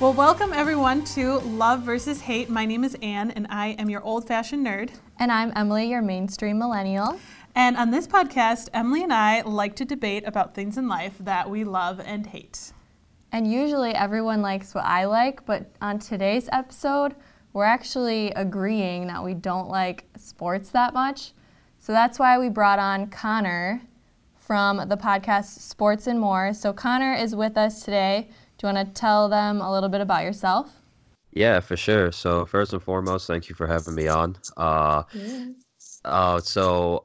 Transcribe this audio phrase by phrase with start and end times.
[0.00, 2.48] Well, welcome everyone to Love versus Hate.
[2.48, 4.92] My name is Anne, and I am your old fashioned nerd.
[5.18, 7.20] And I'm Emily, your mainstream millennial.
[7.54, 11.50] And on this podcast, Emily and I like to debate about things in life that
[11.50, 12.72] we love and hate.
[13.32, 17.14] And usually everyone likes what I like, but on today's episode,
[17.52, 21.32] we're actually agreeing that we don't like sports that much.
[21.78, 23.82] So that's why we brought on Connor
[24.34, 26.54] from the podcast Sports and More.
[26.54, 28.30] So Connor is with us today.
[28.60, 30.70] Do you want to tell them a little bit about yourself?
[31.32, 32.12] Yeah, for sure.
[32.12, 34.36] So first and foremost, thank you for having me on.
[34.54, 35.46] Uh, yeah.
[36.04, 37.02] uh, so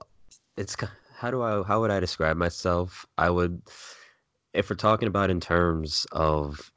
[0.57, 0.75] it's
[1.15, 3.05] how do I how would I describe myself?
[3.17, 3.61] I would,
[4.53, 6.73] if we're talking about in terms of,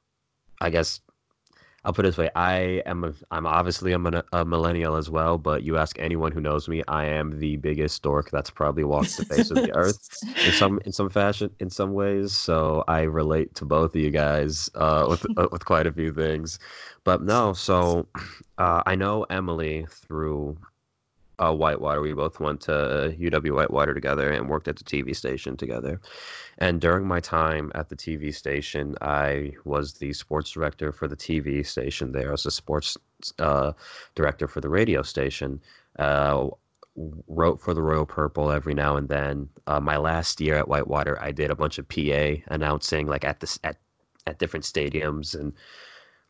[0.61, 1.01] I guess
[1.89, 5.09] I'll put it this way: I am a, I'm obviously I'm a, a, millennial as
[5.09, 5.39] well.
[5.39, 9.17] But you ask anyone who knows me, I am the biggest dork that's probably walked
[9.17, 10.07] the face of the earth
[10.45, 12.37] in some in some fashion in some ways.
[12.37, 16.13] So I relate to both of you guys uh, with uh, with quite a few
[16.13, 16.59] things.
[17.05, 18.07] But no, so
[18.59, 20.59] uh, I know Emily through
[21.39, 22.01] uh, Whitewater.
[22.01, 26.01] We both went to UW Whitewater together and worked at the TV station together.
[26.59, 31.17] And during my time at the TV station, I was the sports director for the
[31.17, 32.29] TV station there.
[32.29, 32.97] I was a sports
[33.39, 33.73] uh,
[34.15, 35.61] director for the radio station.
[35.99, 36.49] Uh,
[37.29, 39.49] wrote for the Royal Purple every now and then.
[39.67, 43.41] Uh, my last year at Whitewater, I did a bunch of PA announcing, like at
[43.41, 43.77] this at
[44.27, 45.53] at different stadiums and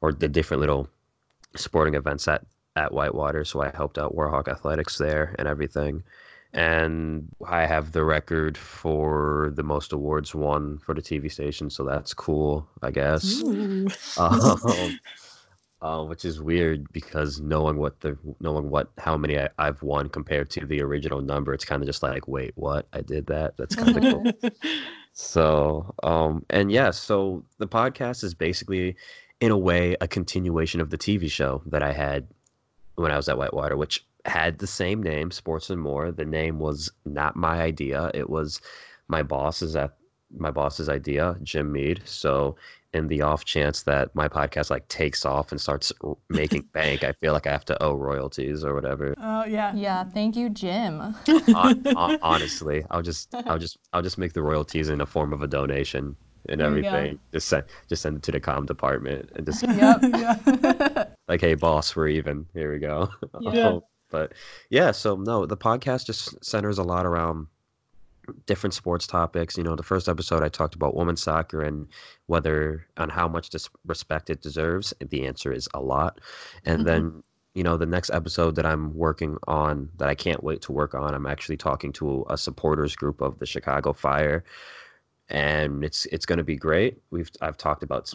[0.00, 0.88] or the different little
[1.56, 2.44] sporting events at
[2.78, 6.02] at Whitewater, so I helped out Warhawk Athletics there and everything.
[6.54, 11.84] And I have the record for the most awards won for the TV station, so
[11.84, 13.42] that's cool, I guess.
[13.42, 13.88] Um,
[15.82, 20.08] uh, which is weird because knowing what the knowing what how many I, have won
[20.08, 22.86] compared to the original number, it's kind of just like, wait, what?
[22.94, 23.56] I did that.
[23.58, 24.50] That's kind of cool.
[25.20, 28.94] So, um, and yeah, so the podcast is basically,
[29.40, 32.28] in a way, a continuation of the TV show that I had
[32.98, 36.10] when I was at Whitewater, which had the same name, Sports and More.
[36.10, 38.60] The name was not my idea; it was
[39.08, 39.94] my boss's at
[40.36, 42.02] my boss's idea, Jim Mead.
[42.04, 42.56] So,
[42.92, 45.92] in the off chance that my podcast like takes off and starts
[46.28, 49.14] making bank, I feel like I have to owe royalties or whatever.
[49.18, 50.04] Oh yeah, yeah.
[50.04, 51.14] Thank you, Jim.
[51.54, 55.46] honestly, I'll just, I'll just, I'll just make the royalties in the form of a
[55.46, 56.16] donation
[56.48, 57.18] and everything.
[57.32, 60.00] Just send just send it to the com department and just yep.
[61.28, 62.46] like, hey boss, we're even.
[62.54, 63.08] Here we go.
[63.40, 63.78] Yeah.
[64.10, 64.32] but
[64.70, 67.46] yeah, so no, the podcast just centers a lot around
[68.46, 69.56] different sports topics.
[69.56, 71.86] You know, the first episode I talked about women's soccer and
[72.26, 73.50] whether on how much
[73.86, 74.92] respect it deserves.
[75.00, 76.20] The answer is a lot.
[76.64, 76.86] And mm-hmm.
[76.86, 77.22] then
[77.54, 80.94] you know the next episode that i'm working on that i can't wait to work
[80.94, 84.44] on i'm actually talking to a supporters group of the chicago fire
[85.28, 86.98] and it's it's going to be great.
[87.10, 88.12] We've I've talked about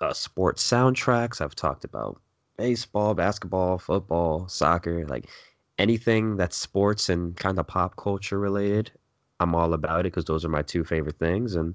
[0.00, 1.40] uh, sports soundtracks.
[1.40, 2.20] I've talked about
[2.56, 5.28] baseball, basketball, football, soccer, like
[5.78, 8.92] anything that's sports and kind of pop culture related.
[9.40, 11.74] I'm all about it because those are my two favorite things, and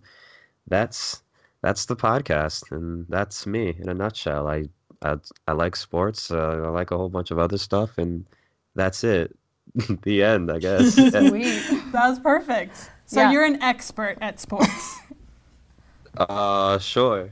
[0.67, 1.23] that's
[1.61, 4.47] that's the podcast, and that's me in a nutshell.
[4.47, 4.69] I
[5.01, 6.31] I, I like sports.
[6.31, 8.25] Uh, I like a whole bunch of other stuff, and
[8.75, 9.37] that's it.
[10.03, 10.93] the end, I guess.
[10.95, 11.11] Sweet.
[11.91, 12.89] that was perfect.
[13.05, 13.31] So yeah.
[13.31, 14.99] you're an expert at sports.
[16.17, 17.31] uh, sure.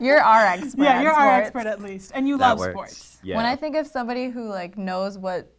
[0.00, 0.82] you're our expert.
[0.82, 2.72] Yeah, you're our expert at least, and you that love works.
[2.72, 3.18] sports.
[3.22, 3.36] Yeah.
[3.36, 5.50] When I think of somebody who like knows what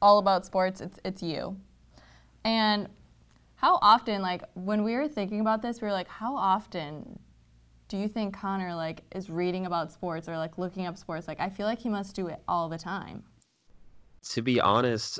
[0.00, 1.56] all about sports, it's it's you.
[2.44, 2.88] And
[3.56, 7.18] how often, like when we were thinking about this, we were like, how often
[7.88, 11.28] do you think Connor like is reading about sports or like looking up sports?
[11.28, 13.22] Like I feel like he must do it all the time.
[14.30, 15.18] To be honest,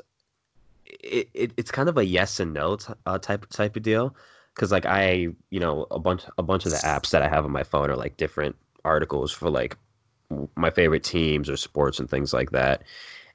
[0.85, 4.15] it, it it's kind of a yes and no t- uh, type type of deal
[4.53, 7.45] because like I you know a bunch a bunch of the apps that I have
[7.45, 8.55] on my phone are like different
[8.85, 9.77] articles for like
[10.55, 12.83] my favorite teams or sports and things like that,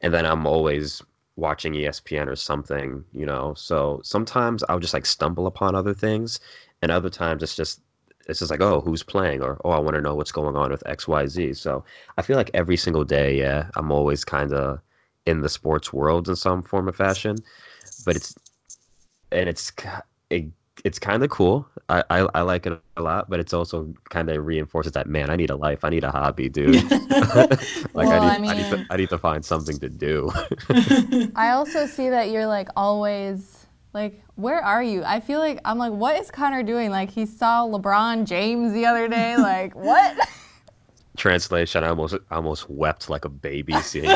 [0.01, 1.03] and then I'm always
[1.37, 3.55] watching ESPN or something, you know.
[3.55, 6.41] So sometimes I'll just like stumble upon other things,
[6.83, 7.81] and other times it's just
[8.29, 10.71] it's just like oh who's playing or oh I want to know what's going on
[10.71, 11.55] with X Y Z.
[11.55, 11.85] So
[12.17, 14.81] I feel like every single day, yeah, I'm always kind of
[15.29, 17.37] in the sports world in some form or fashion.
[18.05, 18.35] But it's
[19.31, 19.73] and it's
[20.31, 20.47] it,
[20.85, 21.67] it's kind of cool.
[21.89, 25.31] I, I, I like it a lot, but it's also kind of reinforces that man,
[25.31, 25.85] I need a life.
[25.85, 26.75] I need a hobby, dude.
[26.91, 29.89] like well, I, need, I, mean, I, need to, I need to find something to
[29.89, 30.31] do.
[31.37, 35.03] I also see that you're like always like where are you?
[35.05, 36.91] I feel like I'm like what is Connor doing?
[36.91, 39.37] Like he saw LeBron James the other day.
[39.49, 40.17] Like what?
[41.17, 44.11] Translation: I almost almost wept like a baby seeing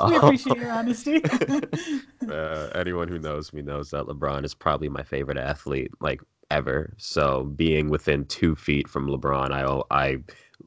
[0.08, 1.22] we appreciate your honesty.
[2.28, 6.20] uh, anyone who knows me knows that LeBron is probably my favorite athlete, like
[6.50, 6.94] ever.
[6.98, 10.18] So being within two feet from LeBron, I I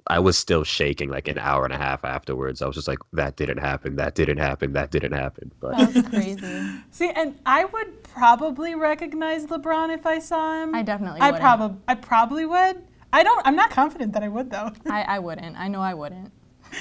[0.08, 2.62] I was still shaking like an hour and a half afterwards.
[2.62, 3.96] I was just like, that didn't happen.
[3.96, 4.74] That didn't happen.
[4.74, 5.52] That didn't happen.
[5.60, 6.70] But That was crazy.
[6.92, 10.76] See, and I would probably recognize LeBron if I saw him.
[10.76, 11.42] I definitely I wouldn't.
[11.42, 12.84] probably I probably would.
[13.14, 14.72] I don't I'm not confident that I would though.
[14.88, 15.58] I, I wouldn't.
[15.58, 16.32] I know I wouldn't.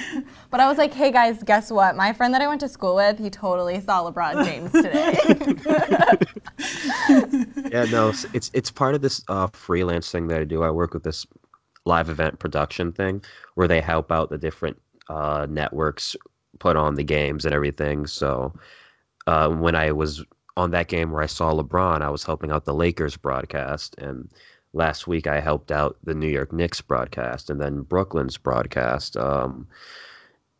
[0.49, 1.97] But I was like, hey guys, guess what?
[1.97, 5.17] My friend that I went to school with, he totally saw LeBron James today.
[7.69, 10.63] yeah, no, it's it's, part of this uh, freelance thing that I do.
[10.63, 11.27] I work with this
[11.85, 13.21] live event production thing
[13.55, 16.15] where they help out the different uh, networks
[16.59, 18.07] put on the games and everything.
[18.07, 18.53] So
[19.27, 20.23] uh, when I was
[20.55, 24.29] on that game where I saw LeBron, I was helping out the Lakers broadcast, and
[24.77, 29.17] last week I helped out the New York Knicks broadcast, and then Brooklyn's broadcast.
[29.17, 29.67] Um,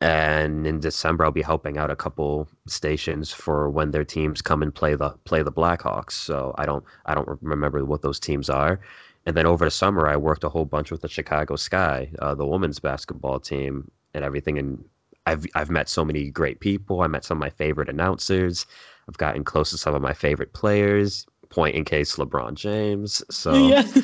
[0.02, 4.62] and in December I'll be helping out a couple stations for when their teams come
[4.62, 6.12] and play the play the Blackhawks.
[6.12, 8.80] So I don't I don't remember what those teams are.
[9.26, 12.36] And then over the summer I worked a whole bunch with the Chicago Sky, uh,
[12.36, 14.58] the women's basketball team, and everything.
[14.60, 14.84] And
[15.26, 17.02] I've I've met so many great people.
[17.02, 18.66] I met some of my favorite announcers.
[19.10, 21.26] I've gotten close to some of my favorite players.
[21.50, 23.24] Point in case LeBron James.
[23.30, 23.84] So yeah.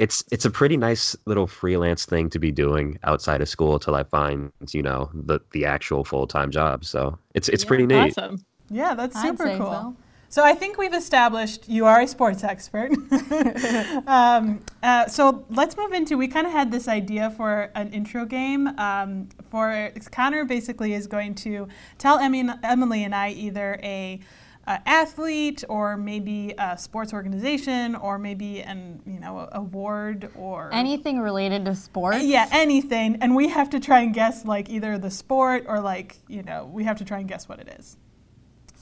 [0.00, 3.94] it's it's a pretty nice little freelance thing to be doing outside of school till
[3.94, 6.84] I find you know the the actual full time job.
[6.84, 8.16] So it's it's pretty neat.
[8.16, 8.44] Awesome.
[8.70, 9.70] Yeah, that's super cool.
[9.70, 9.96] so.
[10.28, 12.90] So I think we've established you are a sports expert.
[14.06, 16.16] um, uh, so let's move into.
[16.16, 18.66] We kind of had this idea for an intro game.
[18.78, 21.68] Um, for Connor, basically, is going to
[21.98, 24.20] tell Emmy, Emily and I either a,
[24.68, 30.70] a athlete or maybe a sports organization or maybe an you know a award or
[30.72, 32.24] Anything related to sports?
[32.24, 36.16] yeah anything, and we have to try and guess like either the sport or like
[36.28, 37.96] you know we have to try and guess what it is.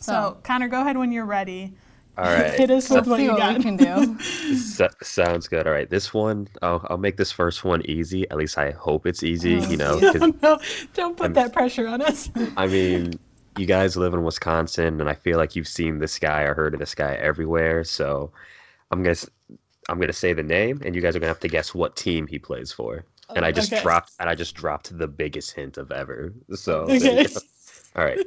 [0.00, 1.74] So, So- Connor, go ahead when you're ready.
[2.16, 3.56] All right, Hit us with Let's what see you what got.
[3.58, 4.18] we can do.
[4.56, 5.66] So- sounds good.
[5.66, 8.28] All right, this one I'll I'll make this first one easy.
[8.30, 9.56] At least I hope it's easy.
[9.58, 10.58] Oh, You know, no, no,
[10.94, 12.30] don't put I'm- that pressure on us.
[12.56, 13.14] I mean,
[13.56, 16.74] you guys live in Wisconsin, and I feel like you've seen this guy or heard
[16.74, 17.84] of this guy everywhere.
[17.84, 18.32] So
[18.90, 19.28] I'm gonna s-
[19.88, 22.26] I'm gonna say the name, and you guys are gonna have to guess what team
[22.26, 23.04] he plays for.
[23.28, 23.82] Oh, and I just Okay.
[23.82, 26.32] dropped and I just dropped the biggest hint of ever.
[26.54, 27.26] So Okay.
[27.96, 28.18] all right,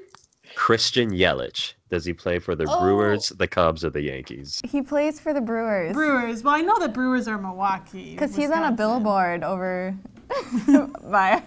[0.56, 1.74] Christian Yelich.
[1.90, 2.80] Does he play for the Oh.
[2.82, 4.60] Brewers, the Cubs, or the Yankees?
[4.66, 5.94] He plays for the Brewers.
[5.94, 6.44] Brewers.
[6.44, 8.12] Well, I know that Brewers are Milwaukee.
[8.12, 9.96] Because he's on a billboard over
[11.04, 11.42] by.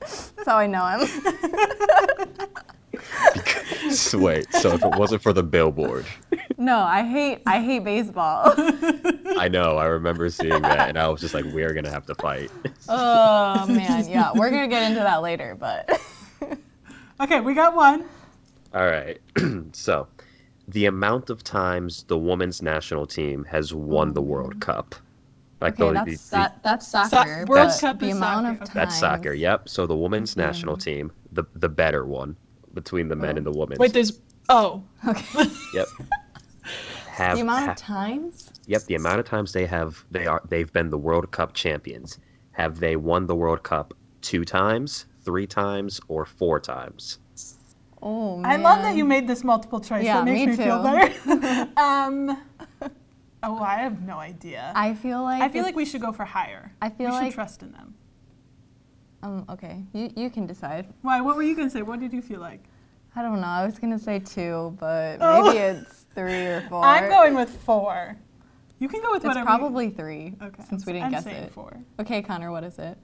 [0.00, 2.48] That's how I know him.
[3.34, 6.06] Because, wait, so if it wasn't for the billboard,
[6.58, 8.52] No, I hate I hate baseball.
[9.38, 12.14] I know I remember seeing that, and I was just like, we're gonna have to
[12.14, 12.50] fight.
[12.88, 16.00] oh man, yeah, we're gonna get into that later, but
[17.20, 18.04] Okay, we got one.
[18.72, 19.20] All right.
[19.72, 20.08] so,
[20.68, 24.60] the amount of times the women's national team has won the World mm.
[24.60, 24.94] Cup.
[25.60, 27.44] Like okay, the- the- that's the- that, that's soccer.
[27.46, 28.64] World Cup the is amount soccer, of okay.
[28.66, 28.74] time.
[28.74, 29.32] that's soccer.
[29.34, 29.68] Yep.
[29.68, 30.90] So the women's national mm-hmm.
[30.90, 32.36] team, the the better one
[32.74, 33.78] between the men and the women.
[33.78, 34.20] Wait, there's.
[34.48, 34.82] Oh.
[35.06, 35.46] Okay.
[35.74, 35.86] Yep.
[37.06, 38.50] Have, the amount ha- of times?
[38.66, 42.18] Yep, the amount of times they have they are they've been the World Cup champions.
[42.52, 47.18] Have they won the World Cup two times, three times, or four times?
[48.02, 48.50] Oh man.
[48.50, 50.04] I love that you made this multiple choice.
[50.04, 51.40] Yeah, that makes me me, feel too.
[51.40, 51.70] better.
[51.76, 52.42] um,
[53.42, 54.72] oh, I have no idea.
[54.74, 56.72] I, I feel like I feel like we should go for higher.
[56.80, 57.94] I feel like we should like- trust in them.
[59.22, 59.44] Um.
[59.50, 59.84] Okay.
[59.92, 60.86] You you can decide.
[61.02, 61.20] Why?
[61.20, 61.82] What were you gonna say?
[61.82, 62.64] What did you feel like?
[63.16, 63.46] I don't know.
[63.46, 65.44] I was gonna say two, but Oh.
[65.46, 66.84] maybe it's three or four.
[66.84, 68.16] I'm going with four.
[68.78, 69.40] You can go with It's whatever.
[69.50, 70.34] you- probably three.
[70.42, 70.62] okay.
[70.68, 71.52] Since we I'm- didn't I'm guess saying it.
[71.52, 71.76] Four.
[71.98, 72.96] Okay, Connor, what is it?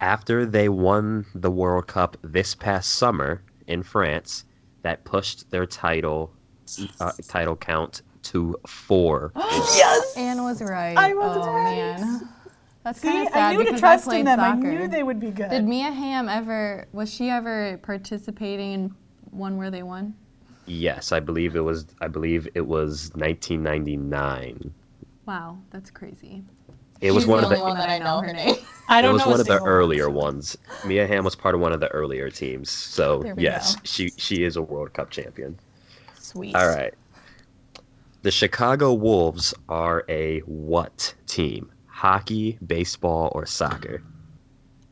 [0.00, 4.44] After they won the World Cup this past summer in France,
[4.82, 6.32] that pushed their title
[7.00, 9.32] uh, title count to four.
[9.36, 10.16] yes.
[10.16, 10.96] Anne was right.
[10.96, 11.76] I was oh, right.
[12.00, 12.28] man.
[12.88, 14.38] That's See, kind of I sad knew to because trust I played in them.
[14.38, 14.66] soccer.
[14.70, 15.50] I knew they would be good.
[15.50, 16.86] Did Mia Hamm ever?
[16.92, 18.94] Was she ever participating in
[19.30, 20.14] one where they won?
[20.64, 21.84] yes, I believe it was.
[22.00, 24.72] I believe it was 1999.
[25.26, 26.42] Wow, that's crazy.
[27.02, 27.56] It was She's one the of the.
[27.56, 28.54] only one that I know her name.
[28.88, 29.32] I don't it was know.
[29.32, 30.56] one of the single earlier ones.
[30.86, 32.70] Mia Hamm was part of one of the earlier teams.
[32.70, 33.80] So yes, go.
[33.84, 35.58] she she is a World Cup champion.
[36.18, 36.54] Sweet.
[36.56, 36.94] All right.
[38.22, 41.70] The Chicago Wolves are a what team?
[41.98, 44.04] Hockey, baseball, or soccer?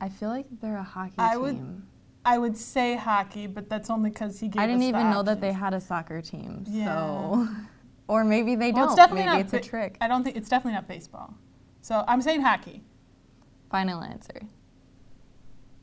[0.00, 1.40] I feel like they're a hockey I team.
[1.42, 1.82] would-
[2.24, 4.60] I would say hockey, but that's only because he gave.
[4.60, 6.64] I didn't us the even know that they had a soccer team.
[6.66, 6.86] Yeah.
[6.86, 7.48] So,
[8.08, 8.88] or maybe they Well, don't.
[8.88, 9.40] it's definitely maybe not.
[9.42, 9.96] it's a trick.
[10.00, 11.32] I don't think it's definitely not baseball.
[11.82, 12.82] So I'm saying hockey.
[13.70, 14.40] Final answer.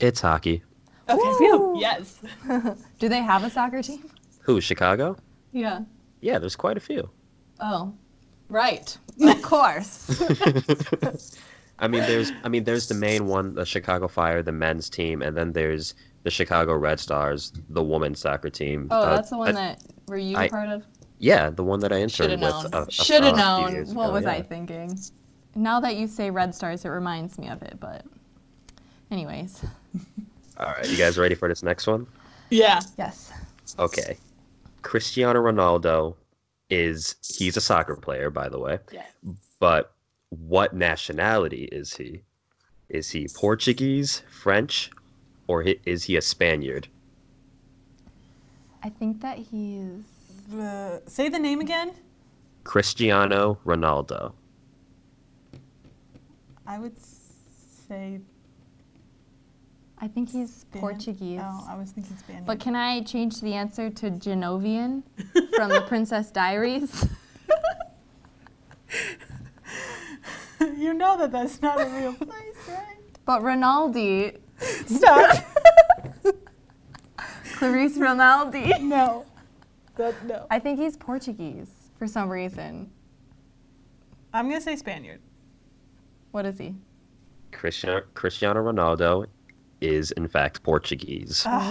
[0.02, 0.62] It's hockey.
[1.08, 1.34] Okay.
[1.38, 2.20] phew, Yes.
[3.00, 4.10] Do they have a soccer team?
[4.42, 4.60] Who?
[4.60, 5.16] Chicago?
[5.54, 5.84] Yeah.
[6.20, 7.10] Yeah, there's quite a few.
[7.62, 7.94] Oh.
[8.50, 8.98] Right.
[9.22, 10.22] Of course.
[11.80, 15.22] I mean, there's I mean, there's the main one, the Chicago Fire, the men's team,
[15.22, 18.88] and then there's the Chicago Red Stars, the women's soccer team.
[18.92, 20.84] Oh, Uh, that's the one I- that were you I- a part of?
[21.20, 22.74] Yeah, the one that I Shoulda interned with.
[22.74, 22.84] known.
[22.84, 23.72] a- a- Shoulda a few known.
[23.72, 24.98] years What ago, was I thinking?
[25.56, 28.04] Now that you say Red Stars, it reminds me of it, but
[29.12, 29.64] anyways.
[30.58, 32.08] All right, you guys ready for this next one?
[32.50, 32.80] Yeah.
[32.98, 33.32] Yes.
[33.80, 34.18] Okay.
[34.82, 36.16] Cristiano Ronaldo
[36.74, 38.80] is he's a soccer player, by the way.
[38.92, 39.06] Yeah.
[39.60, 39.94] But
[40.30, 42.24] what nationality is he?
[42.90, 44.90] Is he Portuguese, French,
[45.48, 46.88] or is he a Spaniard?
[48.82, 50.04] I think that he's
[50.54, 51.94] Uh, say the name again.
[52.66, 54.34] Cristiano Ronaldo.
[56.68, 56.98] I would
[57.88, 58.20] say
[60.04, 61.40] I think he's Span- Portuguese.
[61.42, 62.44] Oh, I was thinking Spanish.
[62.46, 65.04] But can I change the answer to Genovian
[65.56, 67.08] from the Princess Diaries?
[70.60, 72.98] you know that that's not a real place, right?
[73.24, 75.38] But Ronaldi, Stop.
[77.56, 78.82] Clarisse Ronaldi.
[78.82, 79.26] no.
[79.96, 80.48] That, no.
[80.52, 82.92] I think he's Portuguese for some reason.
[84.34, 85.22] I'm gonna say Spaniard.
[86.32, 86.76] What is he?
[87.54, 89.28] Cristiano, Cristiano Ronaldo
[89.84, 91.44] is in fact Portuguese.
[91.46, 91.70] Ah,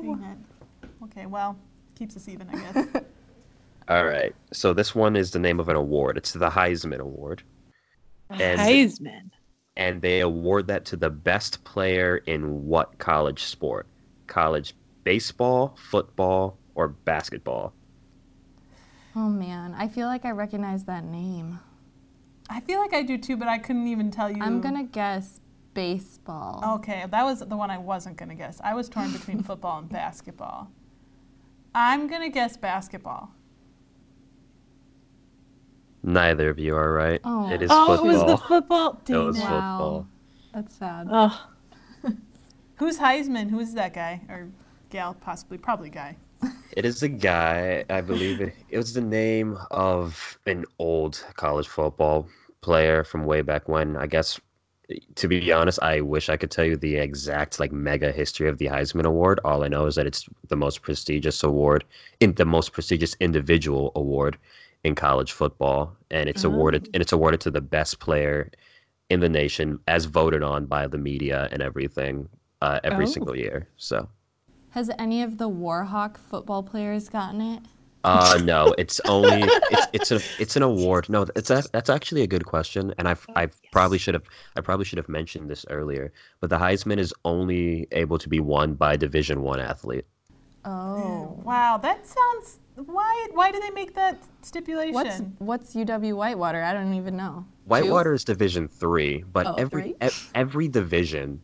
[0.00, 0.88] dang it.
[1.04, 1.58] Okay, well,
[1.94, 2.86] keeps us even, I guess.
[3.88, 4.34] All right.
[4.52, 6.16] So this one is the name of an award.
[6.16, 7.42] It's the Heisman Award.
[8.30, 9.30] And- Heisman.
[9.76, 13.86] and they award that to the best player in what college sport?
[14.26, 14.74] College
[15.04, 17.74] baseball, football, or basketball?
[19.14, 21.60] Oh man, I feel like I recognize that name.
[22.48, 24.42] I feel like I do too, but I couldn't even tell you.
[24.42, 25.40] I'm gonna guess
[25.74, 26.76] baseball.
[26.76, 28.60] Okay, that was the one I wasn't gonna guess.
[28.62, 30.70] I was torn between football and basketball.
[31.74, 33.30] I'm gonna guess basketball.
[36.02, 37.20] Neither of you are right.
[37.24, 37.50] Oh.
[37.50, 38.04] It is oh, football.
[38.04, 39.00] it was the football.
[39.08, 39.38] It was.
[39.38, 39.48] Wow.
[39.48, 40.06] football.
[40.54, 41.08] That's sad.
[41.10, 41.48] Oh,
[42.76, 43.50] Who's Heisman?
[43.50, 44.50] Who is that guy or
[44.90, 45.14] gal?
[45.14, 46.16] Possibly, probably guy.
[46.72, 51.68] It is a guy, I believe it, it was the name of an old college
[51.68, 52.28] football
[52.60, 53.96] player from way back when.
[53.96, 54.40] I guess,
[55.14, 58.58] to be honest, I wish I could tell you the exact like mega history of
[58.58, 59.40] the Heisman Award.
[59.44, 61.84] All I know is that it's the most prestigious award,
[62.20, 64.36] in the most prestigious individual award
[64.84, 68.50] in college football, and it's awarded and it's awarded to the best player
[69.10, 72.28] in the nation, as voted on by the media and everything,
[72.62, 73.08] uh, every Oh.
[73.08, 73.68] single year.
[73.76, 74.08] So.
[74.70, 77.62] Has any of the Warhawk football players gotten it?
[78.04, 81.08] Uh no, it's only it's it's a it's an award.
[81.08, 84.24] No, it's a, that's actually a good question, and I've I probably should have
[84.56, 86.12] I probably should have mentioned this earlier.
[86.40, 90.06] But the Heisman is only able to be won by Division One athlete.
[90.64, 91.38] Oh.
[91.44, 92.58] Wow, that sounds.
[92.76, 93.28] Why?
[93.32, 94.94] Why do they make that stipulation?
[94.94, 96.62] What's what's UW Whitewater?
[96.62, 97.44] I don't even know.
[97.64, 99.94] Whitewater is Division Three, but Oh, every three?
[100.02, 101.40] e- every division,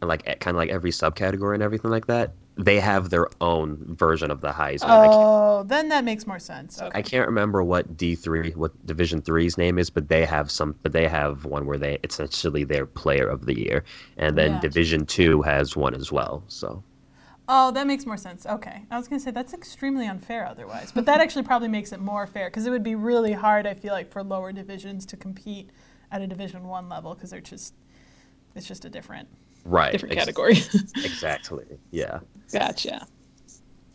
[0.00, 3.96] and like kind of like every subcategory and everything like that, they have their own
[3.96, 5.08] version of the Heisman.
[5.12, 6.80] Oh, then that makes more sense.
[6.80, 6.98] Okay.
[6.98, 10.76] I can't remember what D three, what Division 3's name is, but they have some.
[10.82, 13.84] But they have one where they it's essentially their Player of the Year,
[14.16, 14.60] and then Yeah.
[14.60, 16.44] Division Two has one as well.
[16.48, 16.82] So
[17.46, 18.46] Oh, that makes more sense.
[18.46, 18.86] Okay.
[18.90, 20.92] I was going to say that's extremely unfair otherwise.
[20.92, 23.74] But that actually probably makes it more fair because it would be really hard, I
[23.74, 25.68] feel like, for lower divisions to compete
[26.10, 27.74] at a Division 1 level because they're just
[28.54, 29.28] it's just a different.
[29.64, 30.54] Right, different ex- category.
[31.04, 31.64] Exactly.
[31.90, 32.20] Yeah.
[32.52, 33.06] gotcha.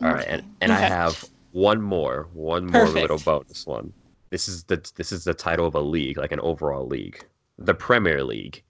[0.02, 3.00] All right, and and I have one more, one more Perfect.
[3.02, 3.92] little bonus one.
[4.30, 7.24] This is the this is the title of a league, like an overall league.
[7.58, 8.62] The Premier League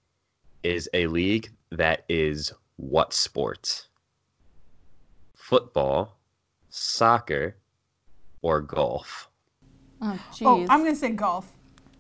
[0.63, 3.87] is a league that is what sport?
[5.35, 6.19] Football,
[6.69, 7.57] soccer,
[8.43, 9.29] or golf?
[10.03, 10.47] Oh, oh jeez.
[10.47, 11.53] Oh, I'm going to say golf.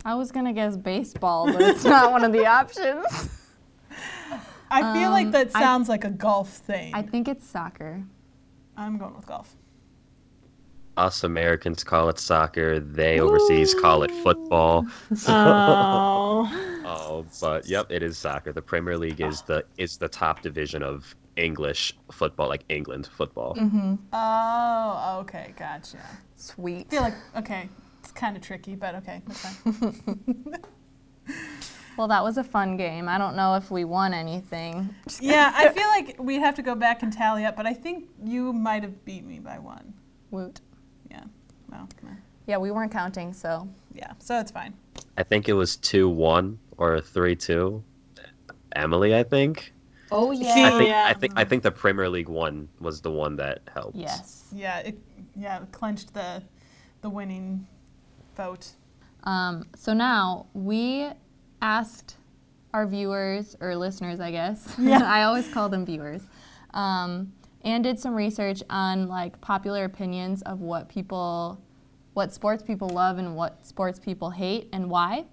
[0.05, 3.05] I was gonna guess baseball, but it's not one of the options.
[4.71, 6.95] I feel like Um, that I- sounds like a golf thing.
[6.95, 8.03] I think it's soccer.
[8.77, 9.57] I'm going with golf.
[10.97, 12.79] Us Americans call it soccer.
[12.81, 14.87] They overseas call it football.
[15.29, 16.67] Oh.
[16.93, 18.53] Oh, but yep, it is soccer.
[18.53, 23.55] The Premier League is the is the top division of English football, like England football.
[23.55, 23.95] Mm-hmm.
[24.13, 25.55] Oh, okay.
[25.57, 25.99] Gotcha.
[26.37, 26.87] Sweet.
[26.89, 27.69] I feel like, okay,
[28.01, 30.57] it's kind of tricky, but okay, that's fine.
[31.97, 33.09] Well, that was a fun game.
[33.09, 34.95] I don't know if we won anything.
[35.21, 38.09] yeah, I feel like we'd have to go back and tally up, but I think
[38.25, 39.93] you might have beat me by one.
[40.31, 40.61] Woot.
[41.11, 41.25] Yeah.
[41.71, 42.23] Well, come on.
[42.47, 43.69] Yeah, we weren't counting, so.
[43.95, 44.75] Yeah, so it's fine.
[45.19, 47.83] I think it was two one or three two.
[48.75, 49.73] Emily, I think.
[50.13, 50.49] Oh yeah.
[50.49, 51.05] I think Yeah.
[51.07, 53.97] I think I think the Premier League one was the one that helped.
[53.97, 54.49] Yes.
[54.55, 54.99] Yeah, it
[55.37, 56.43] yeah it clinched the
[57.03, 57.67] the winning
[58.37, 58.73] vote.
[59.25, 61.11] Um, so now we
[61.63, 62.17] asked
[62.73, 64.75] our viewers or listeners, I guess.
[64.79, 65.03] Yeah.
[65.05, 66.23] I always call them viewers.
[66.73, 71.61] Um, and did some research on like popular opinions of what people,
[72.15, 75.25] what sports people love and what sports people hate and why.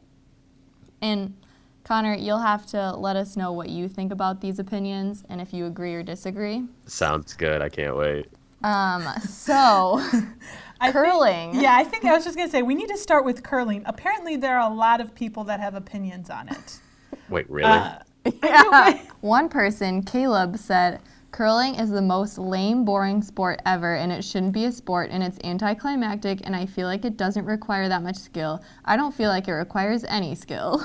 [1.01, 1.35] And
[1.83, 5.53] Connor, you'll have to let us know what you think about these opinions and if
[5.53, 6.63] you agree or disagree.
[6.85, 7.61] Sounds good.
[7.61, 8.27] I can't wait.
[8.63, 10.03] Um, so,
[10.79, 11.59] I think- curling.
[11.59, 13.83] yeah, I think I was just gonna say we need to start with curling.
[13.85, 16.79] Apparently, there are a lot of people that have opinions on it.
[17.29, 17.69] Wait, really?
[17.69, 17.99] Uh,
[18.43, 19.01] Yeah.
[19.21, 20.99] One person, Caleb, said,
[21.31, 25.21] Curling is the most lame, boring sport ever, and it shouldn't be a sport, and
[25.23, 28.61] it's anticlimactic, and I feel like it doesn't require that much skill.
[28.85, 30.81] I don't feel like it requires any skill.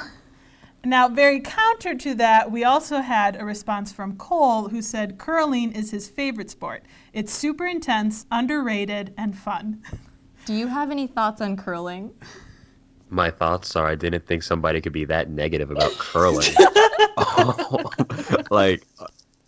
[0.85, 5.73] Now, very counter to that, we also had a response from Cole who said curling
[5.73, 6.85] is his favorite sport.
[7.13, 9.83] It's super intense, underrated, and fun.
[10.45, 12.13] Do you have any thoughts on curling?
[13.11, 16.53] My thoughts are I didn't think somebody could be that negative about curling.
[18.51, 18.83] like,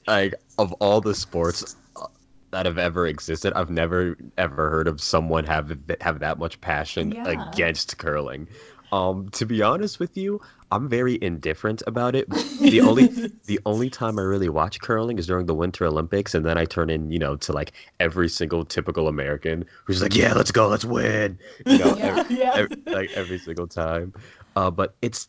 [0.06, 2.06] like of all the sports uh,
[2.52, 7.10] that have ever existed, I've never ever heard of someone have have that much passion
[7.10, 7.26] Yeah.
[7.26, 8.46] against curling.
[8.92, 10.40] Um, to be honest with you,
[10.74, 12.26] I'm very indifferent about it.
[12.74, 13.06] The only
[13.46, 16.64] the only time I really watch curling is during the Winter Olympics, and then I
[16.64, 20.66] turn in, you know, to like every single typical American who's like, "Yeah, let's go,
[20.68, 22.52] let's win," you know, ev- Yeah.
[22.56, 24.12] ev- like every single time.
[24.56, 25.28] Uh, but it's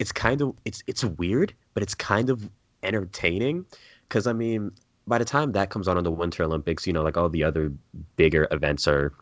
[0.00, 2.50] it's kind of it's it's weird, but it's kind of
[2.82, 3.64] entertaining
[4.08, 4.72] because I mean,
[5.06, 7.44] by the time that comes on in the Winter Olympics, you know, like all the
[7.44, 7.72] other
[8.16, 9.12] bigger events are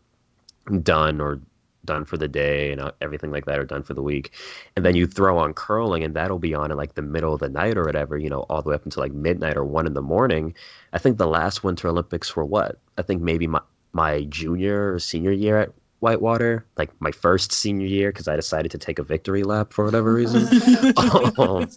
[0.83, 1.41] done or
[1.85, 4.33] done for the day and uh, everything like that are done for the week.
[4.77, 7.41] And then you throw on curling and that'll be on in like the middle of
[7.41, 9.87] the night or whatever you know all the way up until like midnight or one
[9.87, 10.55] in the morning.
[10.93, 12.79] I think the last winter olympics were what?
[12.99, 13.61] I think maybe my
[13.93, 18.71] my junior or senior year at whitewater like my first senior year because i decided
[18.71, 20.49] to take a victory lap for whatever reason.
[21.39, 21.69] Um,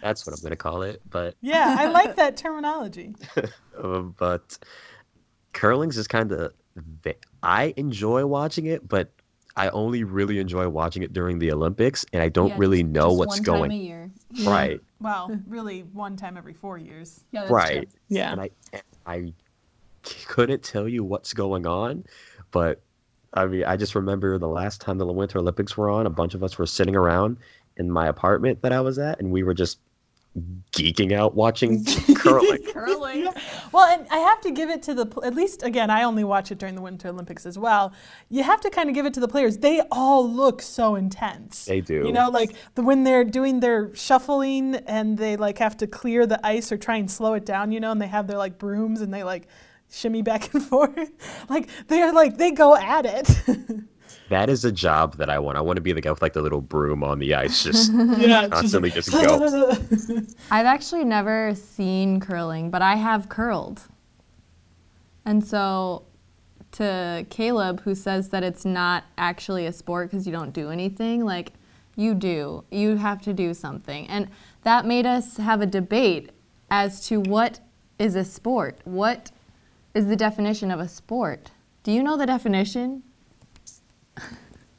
[0.00, 3.14] that's what i'm going to call it but yeah, I like that terminology.
[3.82, 4.58] uh, but
[5.52, 6.54] curling's is kind of
[7.42, 9.10] I enjoy watching it, but
[9.60, 13.40] I only really enjoy watching it during the Olympics, and I don't really know what's
[13.40, 13.70] going.
[13.70, 14.10] year.
[14.42, 17.24] Right, Well, really, one time every four years.
[17.30, 17.88] Yeah, that's right.
[18.08, 18.32] Yeah.
[18.32, 18.50] And I,
[19.04, 19.32] I
[20.02, 22.04] couldn't tell you what's going on,
[22.52, 22.80] but
[23.34, 26.32] I mean, I just remember the last time the Winter Olympics were on, a bunch
[26.32, 27.36] of us were sitting around
[27.76, 29.78] in my apartment that I was at, and we were just
[30.72, 31.84] geeking out watching
[32.16, 32.62] curling.
[32.72, 33.28] Curling.
[33.72, 36.52] Well, and I have to give it to the, at least again, I only watch
[36.52, 37.92] it during the Winter Olympics as well.
[38.28, 39.58] You have to kind of give it to the players.
[39.58, 41.64] They all look so intense.
[41.64, 42.06] They do.
[42.06, 46.26] You know, like the, when they're doing their shuffling and they like have to clear
[46.26, 48.58] the ice or try and slow it down, you know, and they have their like
[48.58, 49.48] brooms and they like
[49.90, 51.10] shimmy back and forth.
[51.48, 53.28] like they're like, they go at it.
[54.28, 55.58] That is a job that I want.
[55.58, 57.92] I want to be the guy with like the little broom on the ice, just
[57.92, 58.48] yeah.
[58.48, 59.46] constantly just go.
[60.50, 63.82] I've actually never seen curling, but I have curled.
[65.24, 66.04] And so,
[66.72, 71.24] to Caleb, who says that it's not actually a sport because you don't do anything,
[71.24, 71.52] like,
[71.96, 72.64] you do.
[72.70, 74.06] You have to do something.
[74.08, 74.28] And
[74.62, 76.30] that made us have a debate
[76.70, 77.60] as to what
[77.98, 78.78] is a sport.
[78.84, 79.30] What
[79.94, 81.50] is the definition of a sport?
[81.82, 83.02] Do you know the definition?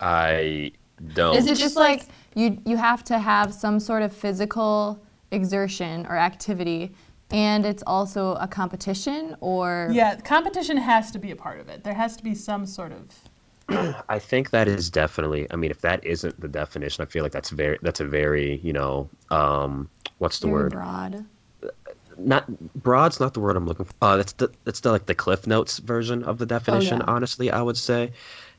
[0.02, 0.72] I
[1.14, 1.36] don't.
[1.36, 6.18] Is it just like you you have to have some sort of physical exertion or
[6.18, 6.94] activity
[7.32, 11.84] and it's also a competition or yeah, competition has to be a part of it.
[11.84, 14.04] There has to be some sort of.
[14.10, 15.48] I think that is definitely.
[15.52, 17.80] I mean, if that isn't the definition, I feel like that's very.
[17.82, 18.58] That's a very.
[18.64, 19.10] You know.
[19.30, 19.90] Um.
[20.18, 20.74] What's the very word?
[20.74, 21.26] broad.
[22.18, 22.46] Not
[22.84, 23.96] broad's not the word I'm looking for.
[24.02, 26.98] Uh, that's the that's the like the Cliff Notes version of the definition.
[27.00, 27.06] yeah.
[27.08, 28.12] Honestly, I would say,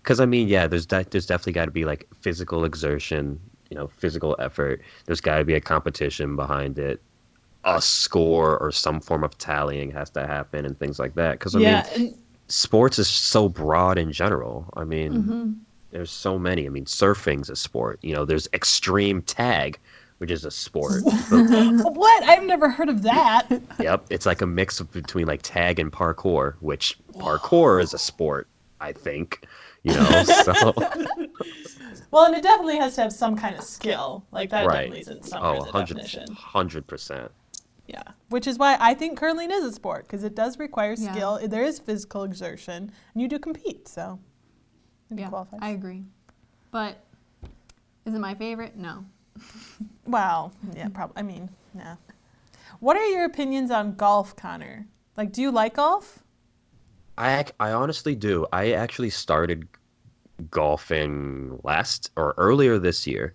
[0.02, 3.40] because I mean, yeah, there's de- there's definitely got to be like physical exertion.
[3.70, 4.82] You know, physical effort.
[5.06, 7.00] There's got to be a competition behind it.
[7.64, 11.38] A score or some form of tallying has to happen and things like that.
[11.38, 11.86] Because I yeah.
[11.96, 12.16] mean, and-
[12.48, 14.66] sports is so broad in general.
[14.76, 15.52] I mean, Mm-hmm.
[15.90, 16.66] there's so many.
[16.66, 17.98] I mean, surfing's a sport.
[18.02, 19.78] You know, there's extreme tag,
[20.18, 21.02] which is a sport.
[21.30, 22.22] what?
[22.24, 23.46] I've never heard of that.
[23.80, 27.98] yep, it's like a mix of between like tag and parkour, which parkour is a
[27.98, 28.48] sport,
[28.80, 29.46] I think.
[29.84, 30.72] You know, so
[32.10, 34.24] Well, and it definitely has to have some kind of skill.
[34.30, 34.74] Like that right.
[34.74, 37.30] definitely isn't somewhere Oh, 100 percent.
[37.86, 41.12] Yeah, which is why I think curling is a sport because it does require Yeah.
[41.12, 41.40] skill.
[41.48, 43.88] There is physical exertion, and you do compete.
[43.88, 44.20] So
[45.10, 45.58] Yeah, qualifies.
[45.62, 46.04] I agree.
[46.70, 47.04] But
[48.06, 48.76] is it my favorite?
[48.76, 49.04] No.
[50.06, 51.14] well, yeah, probably.
[51.16, 51.96] I mean, yeah.
[52.80, 54.86] What are your opinions on golf, Connor?
[55.16, 56.21] Like, do you like golf?
[57.18, 58.46] I I honestly do.
[58.52, 59.68] I actually started
[60.50, 63.34] golfing last or earlier this year,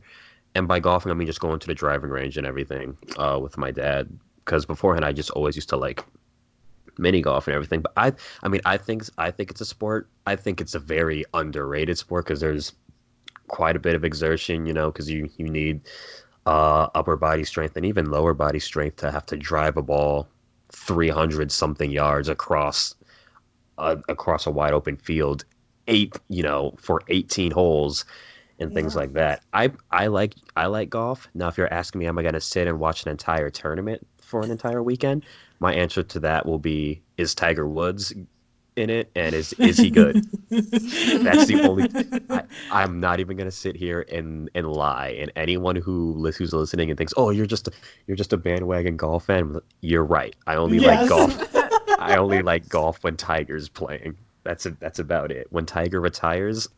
[0.55, 3.57] and by golfing I mean just going to the driving range and everything uh, with
[3.57, 4.09] my dad.
[4.43, 6.03] Because beforehand I just always used to like
[6.97, 7.81] mini golf and everything.
[7.81, 8.13] But I,
[8.43, 10.09] I mean, I think I think it's a sport.
[10.25, 12.73] I think it's a very underrated sport because there's
[13.47, 15.81] quite a bit of exertion, you know, because you you need
[16.45, 20.27] uh, upper body strength and even lower body strength to have to drive a ball
[20.69, 22.95] 300 something yards across
[23.77, 25.45] uh, across a wide open field,
[25.87, 28.05] eight, you know, for 18 holes
[28.59, 29.01] and things Yeah.
[29.01, 29.43] like that.
[29.53, 31.27] I I like I like golf.
[31.33, 34.05] Now, if you're asking me, am I going to sit and watch an entire tournament
[34.21, 35.25] for an entire weekend?
[35.59, 38.13] My answer to that will be: Is Tiger Woods
[38.75, 40.21] in it, and is is he good?
[41.23, 41.87] That's the only.
[42.29, 45.09] I, I'm not even gonna sit here and and lie.
[45.19, 47.71] And anyone who who's listening and thinks, "Oh, you're just a,
[48.07, 50.35] you're just a bandwagon golf fan," you're right.
[50.47, 50.99] I only Yes.
[50.99, 51.53] like golf.
[52.07, 54.17] I only like golf when Tiger's playing.
[54.43, 55.47] That's a, that's about it.
[55.49, 56.69] When Tiger retires,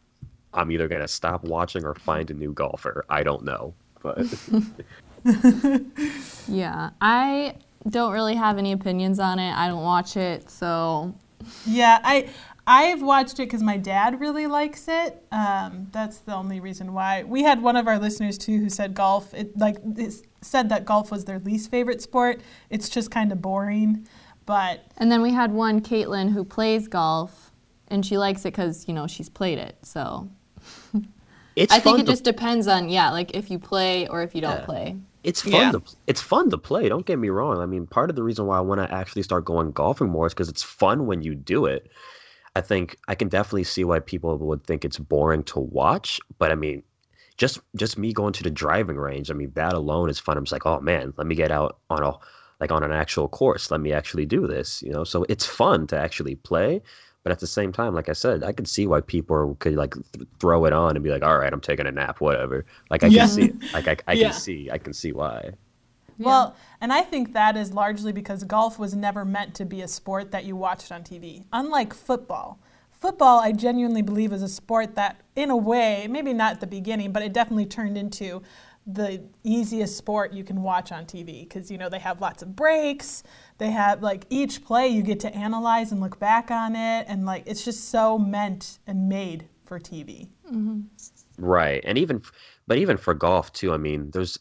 [0.54, 3.06] I'm either gonna stop watching or find a new golfer.
[3.10, 4.26] I don't know, but
[6.48, 7.56] Yeah, I
[7.88, 9.54] don't really have any opinions on it.
[9.54, 11.14] I don't watch it, so
[11.66, 12.30] Yeah, I
[12.72, 15.24] I've watched it because my dad really likes it.
[15.32, 17.24] Um, that's the only reason why.
[17.24, 19.34] We had one of our listeners too who said golf.
[19.34, 22.42] It like it said that golf was their least favorite sport.
[22.70, 24.08] It's just kind of boring.
[24.50, 27.52] But And then we had one, Caitlin, who plays golf,
[27.88, 29.78] and she likes it because you know she's played it.
[29.84, 30.28] So
[31.56, 34.34] it's I think it to- just depends on yeah, like if you play or if
[34.34, 34.66] you don't Yeah.
[34.66, 34.96] play.
[35.24, 35.72] it's fun Yeah.
[35.74, 36.90] to it's fun to play.
[36.90, 37.60] Don't get me wrong.
[37.60, 40.26] I mean, part of the reason why I want to actually start going golfing more
[40.26, 41.92] is because it's fun when you do it.
[42.56, 46.52] I think I can definitely see why people would think it's boring to watch, but
[46.52, 46.82] I mean,
[47.38, 49.30] just just me going to the driving range.
[49.30, 50.38] I mean, that alone is fun.
[50.40, 52.14] I'm just like, oh man, let me get out on a
[52.60, 53.72] like on an actual course.
[53.72, 54.82] Let me actually do this.
[54.82, 56.82] You know, so it's fun to actually play.
[57.24, 59.94] But at the same time, like I said, I could see why people could like
[60.14, 63.04] th- throw it on and be like, "All right, I'm taking a nap, whatever." Like
[63.04, 63.24] I Yeah.
[63.26, 63.56] can see, it.
[63.74, 64.30] like I, I Yeah.
[64.30, 65.52] can see, I can see why.
[66.18, 69.88] well, and I think that is largely because golf was never meant to be a
[69.88, 71.44] sport that you watched on TV.
[71.54, 72.60] Unlike football.
[72.90, 76.68] Football, I genuinely believe, is a sport that, in a way, maybe not at the
[76.68, 78.42] beginning, but it definitely turned into
[78.94, 82.56] the easiest sport you can watch on TV because you know they have lots of
[82.56, 83.24] breaks.
[83.58, 87.26] They have like each play you get to analyze and look back on it, and
[87.26, 90.30] like it's just so meant and made for TV.
[90.48, 90.82] Mm-hmm.
[91.38, 91.82] Right.
[91.86, 92.22] And even
[92.68, 94.38] but even for golf too, I mean, there's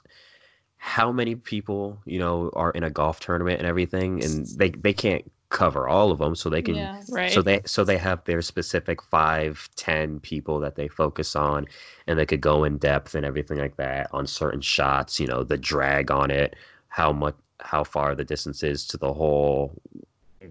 [0.77, 4.93] how many people, you know, are in a golf tournament and everything and they they
[4.93, 7.03] can't cover all of them so they can Yeah.
[7.11, 7.33] Right.
[7.33, 11.67] so they so they have their specific five, ten people that they focus on
[12.07, 15.43] and they could go in depth and everything like that on certain shots, you know,
[15.43, 16.55] the drag on it,
[16.89, 19.73] how much how far the distance is to the hole,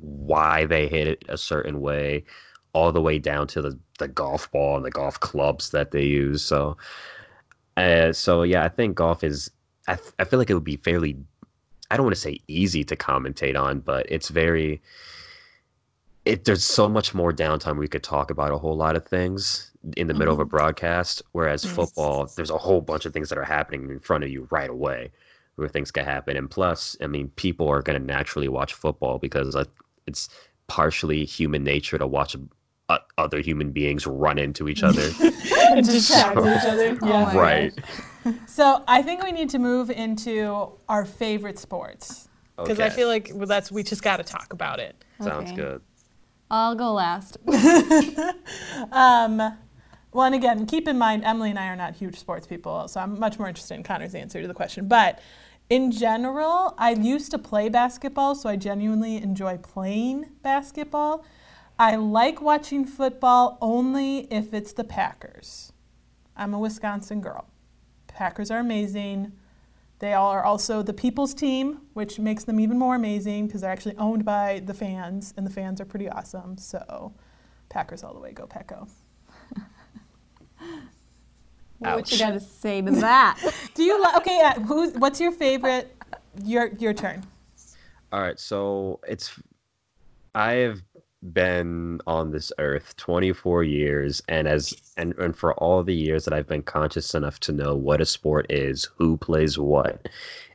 [0.02, 2.24] why they hit it a certain way,
[2.74, 6.04] all the way down to the, the golf ball and the golf clubs that they
[6.04, 6.44] use.
[6.44, 6.78] So,
[7.78, 9.52] uh, so yeah, I think golf is.
[9.88, 11.18] I, I feel like it would be fairly.
[11.90, 14.82] I don't want to say easy to commentate on, but it's very.
[16.26, 17.78] It there's so much more downtime.
[17.78, 21.22] We could talk about a whole lot of things in the middle of a broadcast.
[21.32, 21.74] Whereas Yes.
[21.74, 24.70] football, there's a whole bunch of things that are happening in front of you right
[24.70, 25.12] away,
[25.56, 26.36] where things can happen.
[26.36, 29.64] And plus, I mean, people are going to naturally watch football because uh,
[30.06, 30.28] it's
[30.68, 32.36] partially human nature to watch
[32.90, 35.14] uh, other human beings run into each other.
[35.70, 36.98] and just tackle each other.
[37.04, 37.24] Oh Yeah.
[37.24, 37.74] my right.
[38.48, 42.28] So I think we need to move into our favorite sports.
[42.58, 45.04] Because I feel like well, that's we just got to talk about it.
[45.22, 45.82] Sounds good.
[46.50, 47.38] I'll go last.
[48.92, 49.58] Um,
[50.14, 53.00] well, and again, keep in mind, Emily and I are not huge sports people, so
[53.00, 54.88] I'm much more interested in Connor's answer to the question.
[54.88, 55.20] But
[55.70, 61.26] in general, I used to play basketball, so I genuinely enjoy playing basketball.
[61.78, 65.74] I like watching football only if it's the Packers.
[66.36, 67.46] I'm a Wisconsin girl.
[68.18, 69.32] Packers are amazing.
[70.00, 73.96] They are also the people's team, which makes them even more amazing because they're actually
[73.98, 76.58] owned by the fans, and the fans are pretty awesome.
[76.58, 77.14] So,
[77.70, 78.88] Packers all the way, go Pack go.
[81.80, 83.38] What you got to say to that?
[83.76, 84.42] Do you li- okay?
[84.44, 85.96] Uh, who's what's your favorite?
[86.44, 87.24] Your your turn.
[88.12, 89.40] All right, so it's
[90.34, 90.82] I have
[91.34, 96.34] been on this earth 24 years and as and, and for all the years that
[96.34, 100.08] I've been conscious enough to know what a sport is, who plays what,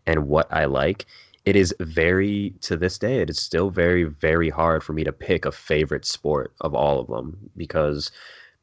[0.07, 1.07] and what I like,
[1.45, 5.13] it is very to this day it is still very very hard for me to
[5.13, 8.13] pick a favorite sport of all of them because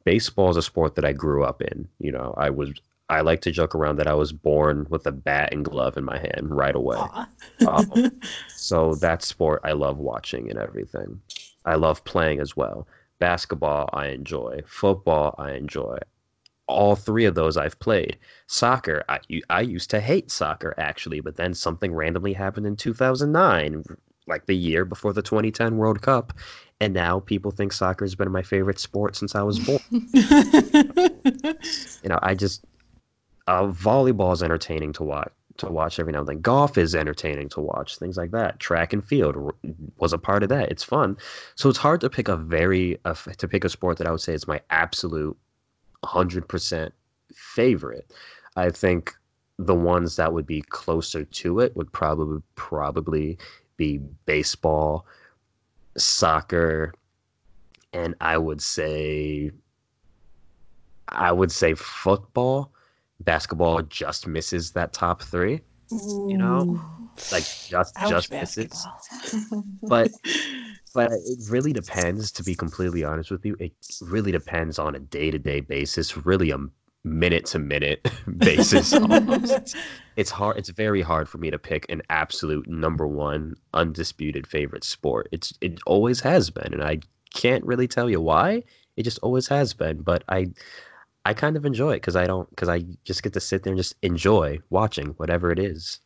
[0.04, 1.86] baseball is a sport that I grew up in.
[1.98, 2.72] You know, I was
[3.10, 6.04] I like to joke around that I was born with a bat and glove in
[6.04, 6.96] my hand right away.
[7.66, 8.12] Um,
[8.48, 11.20] so that sport I love watching and everything.
[11.64, 12.86] I love playing as well.
[13.18, 14.62] Basketball, I enjoy.
[14.66, 15.98] Football, I enjoy.
[16.66, 18.16] All three of those I've played.
[18.46, 19.20] Soccer, I,
[19.50, 23.84] I used to hate soccer actually, but then something randomly happened in 2009,
[24.26, 26.32] like the year before the 2010 World Cup,
[26.80, 29.80] and now people think soccer has been my favorite sport since I was born.
[29.90, 30.12] you
[32.08, 32.64] know, I just
[33.48, 36.40] uh, volleyball is entertaining to watch to watch every now and then.
[36.40, 38.60] Golf is entertaining to watch, things like that.
[38.60, 39.54] Track and field
[39.98, 40.70] was a part of that.
[40.70, 41.16] It's fun.
[41.54, 44.20] So it's hard to pick a very uh, to pick a sport that I would
[44.20, 45.36] say is my absolute
[46.04, 46.90] 100%
[47.34, 48.12] favorite.
[48.56, 49.14] I think
[49.58, 53.38] the ones that would be closer to it would probably probably
[53.76, 55.06] be baseball,
[55.96, 56.94] soccer,
[57.92, 59.50] and I would say
[61.08, 62.72] I would say football.
[63.20, 65.60] Basketball just misses that top three.
[65.90, 66.80] You know,
[67.32, 68.86] like just Ouch, just misses.
[69.82, 70.10] But
[70.94, 72.30] but it really depends.
[72.32, 76.16] To be completely honest with you, it really depends on a day to day basis.
[76.16, 76.58] Really, a
[77.04, 78.92] minute to minute basis.
[78.94, 79.76] almost.
[80.16, 80.56] it's hard.
[80.58, 85.28] It's very hard for me to pick an absolute number one undisputed favorite sport.
[85.32, 87.00] It's it always has been, and I
[87.34, 88.62] can't really tell you why.
[88.96, 90.02] It just always has been.
[90.02, 90.50] But I
[91.24, 93.72] I kind of enjoy it because I don't because I just get to sit there
[93.72, 96.00] and just enjoy watching whatever it is.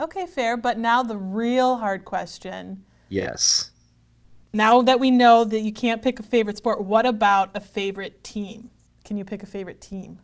[0.00, 0.56] okay, fair.
[0.56, 2.84] But now the real hard question.
[3.08, 3.70] Yes.
[4.52, 8.24] Now that we know that you can't pick a favorite sport, what about a favorite
[8.24, 8.70] team?
[9.04, 10.18] Can you pick a favorite team?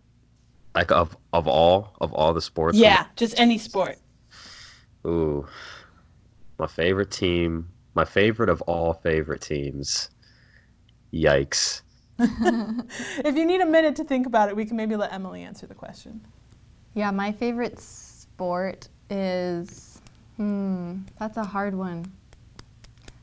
[0.75, 2.77] Like of of all of all the sports.
[2.77, 3.97] yeah, just any sport.
[5.07, 5.47] Ooh.
[6.59, 7.69] My favorite team.
[7.95, 10.11] My favorite of all favorite teams.
[11.13, 11.83] Yikes.
[12.19, 15.67] If you need a minute to think about it, we can maybe let Emily answer
[15.67, 16.21] the question.
[16.95, 20.01] Yeah, my favorite sport is.
[20.37, 22.11] Hmm, that's a hard one.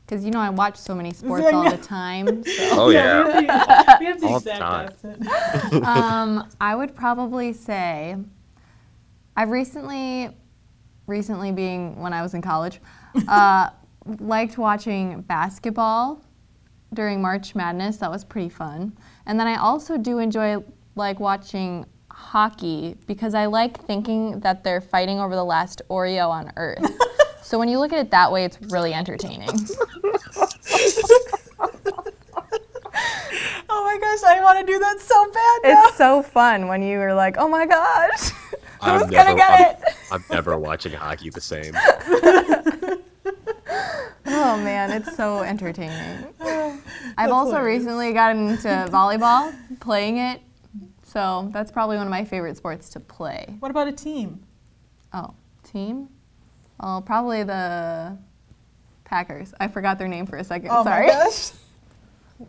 [0.06, 2.44] Because you know I watch so many sports all the time.
[2.44, 2.52] So.
[2.72, 3.24] Oh yeah.
[3.40, 5.18] We have the, we have the All the exact time.
[5.22, 5.84] opposite.
[5.86, 8.16] um, I would probably say
[9.36, 10.30] I've recently,
[11.06, 12.80] recently being when I was in college,
[13.28, 13.70] uh,
[14.20, 16.20] liked watching basketball
[16.94, 17.98] during March Madness.
[17.98, 18.96] That was pretty fun.
[19.26, 20.62] And then I also do enjoy
[20.96, 26.52] like watching hockey because I like thinking that they're fighting over the last Oreo on
[26.56, 26.84] Earth.
[27.42, 29.50] so when you look at it that way, it's really entertaining.
[33.76, 35.88] Oh my gosh, I want to do that so bad now.
[35.88, 38.30] It's so fun when you are like, oh my gosh,
[38.80, 39.96] I'm who's gonna get I'm, it?
[40.12, 41.74] I'm never watching hockey the same.
[44.26, 46.26] Oh man, it's so entertaining.
[47.18, 50.40] I've also recently gotten into volleyball, playing it.
[51.02, 53.54] So that's probably one of my favorite sports to play.
[53.60, 54.42] What about a team?
[55.12, 56.08] Oh, team?
[56.80, 58.16] Oh, probably the
[59.04, 59.54] Packers.
[59.60, 60.70] I forgot their name for a second.
[60.72, 61.06] Oh Sorry.
[61.06, 61.52] my gosh.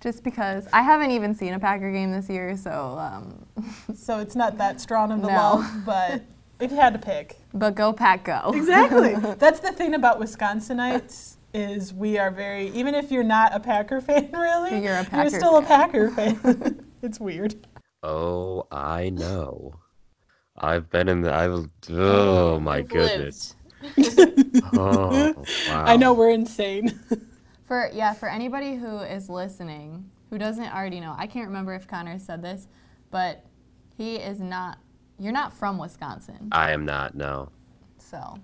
[0.00, 3.44] Just because I haven't even seen a Packer game this year, so um,
[3.94, 5.28] So it's not that strong of a No.
[5.28, 6.22] love, but
[6.60, 7.36] if you had to pick.
[7.52, 8.52] but go Pack go.
[8.54, 9.14] Exactly.
[9.34, 14.00] That's the thing about Wisconsinites is we are very even if you're not a Packer
[14.00, 15.62] fan really, You're a Packer still a.
[15.62, 16.84] Packer fan.
[17.02, 17.66] it's weird.
[18.02, 19.74] Oh, I know.
[20.56, 21.32] I've been in the.
[21.32, 21.50] I've.
[21.50, 23.54] Oh, oh my You've goodness.
[24.72, 25.34] Oh
[25.68, 25.84] wow.
[25.84, 26.98] I know we're insane.
[27.64, 31.88] For yeah, for anybody who is listening who doesn't already know, I can't remember if
[31.88, 32.68] Connor said this,
[33.10, 33.44] but
[33.96, 34.78] he is not.
[35.18, 37.14] You're not from Wisconsin, I am not.
[37.14, 37.50] No.
[37.98, 38.38] so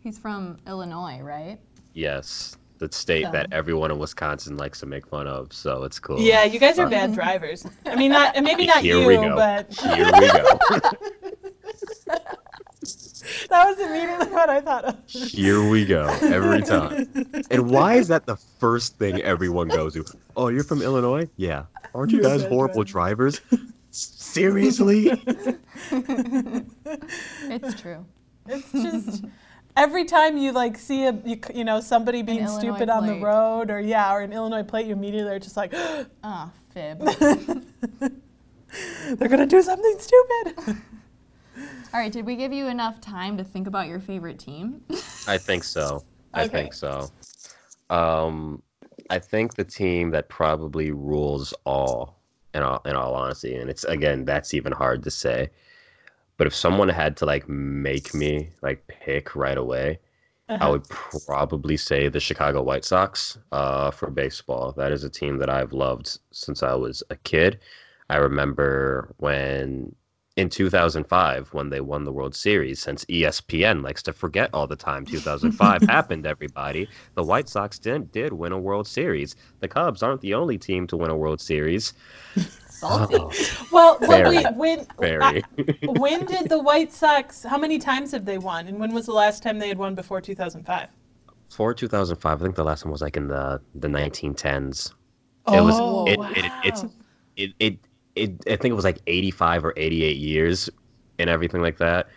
[0.00, 1.58] he's from Illinois, right?
[1.94, 2.56] Yes.
[2.78, 3.32] The state So.
[3.32, 5.52] that everyone in Wisconsin likes to make fun of.
[5.52, 6.18] So it's cool.
[6.20, 7.66] Yeah, you guys are Uh, bad drivers.
[7.84, 9.36] I mean, not maybe not Here you, we go.
[9.36, 10.58] but Here we go.
[13.50, 14.96] that was immediately what I thought of.
[15.06, 16.06] Here we go.
[16.22, 17.06] Every time.
[17.50, 20.04] And why is that the first thing everyone goes to?
[20.36, 21.28] Oh, you're from Illinois?
[21.36, 21.64] Yeah.
[21.94, 23.40] Aren't you guys horrible drivers?
[23.90, 25.10] Seriously?
[27.50, 28.06] It's true.
[28.48, 29.24] It's just
[29.76, 33.14] every time you like see a you, you know somebody being Illinois stupid on the
[33.14, 35.72] road or yeah or an Illinois plate, you immediately are just like
[36.24, 37.00] Ah, fib.
[39.18, 40.54] they're gonna do something stupid.
[41.92, 44.82] All right, did we give you enough time to think about your favorite team?
[45.26, 46.04] I think so.
[46.34, 46.52] I Okay.
[46.52, 47.10] think so.
[47.90, 48.62] Um,
[49.10, 52.20] I think the team that probably rules all,
[52.54, 55.50] in all, in all honesty, and it's again that's even hard to say.
[56.40, 59.98] But if someone had to like make me like pick right away,
[60.48, 64.72] I would probably say the Chicago White Sox uh, for baseball.
[64.72, 67.60] That is a team that I've loved since I was a kid.
[68.08, 69.94] I remember when
[70.38, 74.76] in 2005 when they won the World Series, since ESPN likes to forget all the
[74.76, 76.88] time 2005 happened, everybody.
[77.16, 79.36] The White Sox did, did win a World Series.
[79.58, 81.92] The Cubs aren't the only team to win a World Series.
[82.80, 83.16] Salty.
[83.18, 83.30] Oh,
[83.72, 85.42] Well, Very, wait, when very.
[85.86, 87.42] when did the White Sox?
[87.42, 88.66] How many times have they won?
[88.66, 90.88] And when was the last time they had won before 2005?
[91.48, 94.92] Before 2005, I think the last one was like in the, the 1910s.
[95.52, 96.84] It was Oh, it, it, it's
[97.36, 97.78] it, it
[98.14, 100.70] it I think it was like 85 or 88 years
[101.18, 102.08] and everything like that.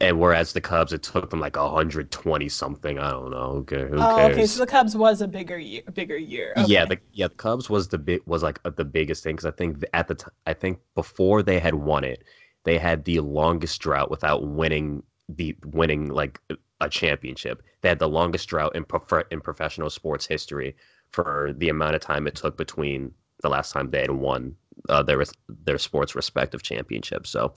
[0.00, 2.98] And whereas the Cubs, it took them like 120 something.
[2.98, 3.64] I don't know.
[3.66, 4.32] Okay, who Oh, cares?
[4.32, 4.46] okay.
[4.46, 5.82] So the Cubs was a bigger year.
[5.92, 6.52] Bigger year.
[6.56, 9.50] Yeah, the yeah the Cubs was the big was like the biggest thing because I
[9.50, 12.22] think at the t- I think before they had won it,
[12.64, 16.40] they had the longest drought without winning the winning like
[16.80, 17.62] a championship.
[17.80, 20.76] They had the longest drought in prof- in professional sports history
[21.10, 24.54] for the amount of time it took between the last time they had won
[24.88, 25.24] uh, their
[25.64, 27.30] their sports respective championships.
[27.30, 27.52] So,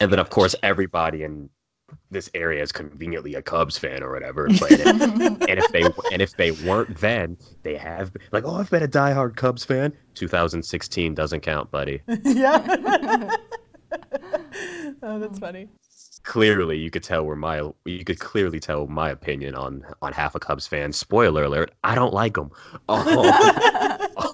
[0.00, 1.50] and then of course everybody in
[2.10, 4.48] this area is conveniently a Cubs fan or whatever.
[4.60, 5.02] But and,
[5.48, 8.82] and if they and if they weren't then, they have been- like, oh, I've been
[8.82, 9.92] a diehard Cubs fan.
[10.14, 12.02] 2016 doesn't count, buddy.
[12.24, 13.30] yeah.
[15.02, 15.68] oh, that's funny.
[16.22, 20.34] Clearly, you could tell where my you could clearly tell my opinion on on half
[20.34, 20.92] a Cubs fan.
[20.92, 22.50] Spoiler alert: I don't like them.
[22.88, 24.32] Um, um,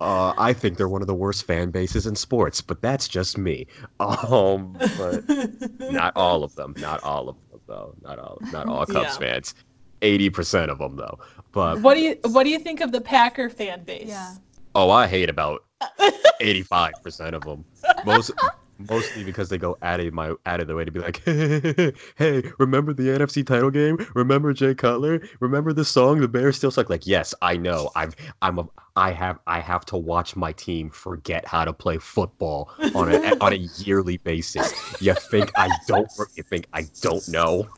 [0.00, 3.36] uh, I think they're one of the worst fan bases in sports, but that's just
[3.38, 3.66] me.
[4.00, 5.24] Um, but
[5.92, 6.74] not all of them.
[6.78, 7.94] Not all of them, though.
[8.02, 8.38] Not all.
[8.52, 9.18] Not all Cubs Yeah.
[9.18, 9.54] fans.
[10.02, 11.18] Eighty percent of them, though.
[11.52, 14.06] But What do you What do you think of the Packer fan base?
[14.08, 14.34] Yeah.
[14.76, 15.64] Oh, I hate about
[16.40, 17.64] eighty-five percent of them.
[18.06, 18.30] Most,
[18.78, 21.92] mostly because they go out of my out of their way to be like, hey,
[22.16, 23.98] hey, remember the NFC title game?
[24.14, 25.20] Remember Jay Cutler?
[25.40, 26.88] Remember the song the Bears still suck?
[26.88, 27.90] Like, yes, I know.
[27.96, 31.98] I've I'm a I have I have to watch my team forget how to play
[31.98, 34.72] football on a on a yearly basis.
[35.00, 36.08] You think I don't?
[36.34, 37.68] You think I don't know?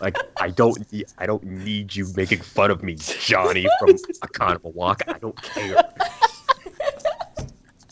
[0.00, 5.02] Like I don't need I don't need you making fun of me, Johnny from Oconomowoc.
[5.08, 5.76] I don't care.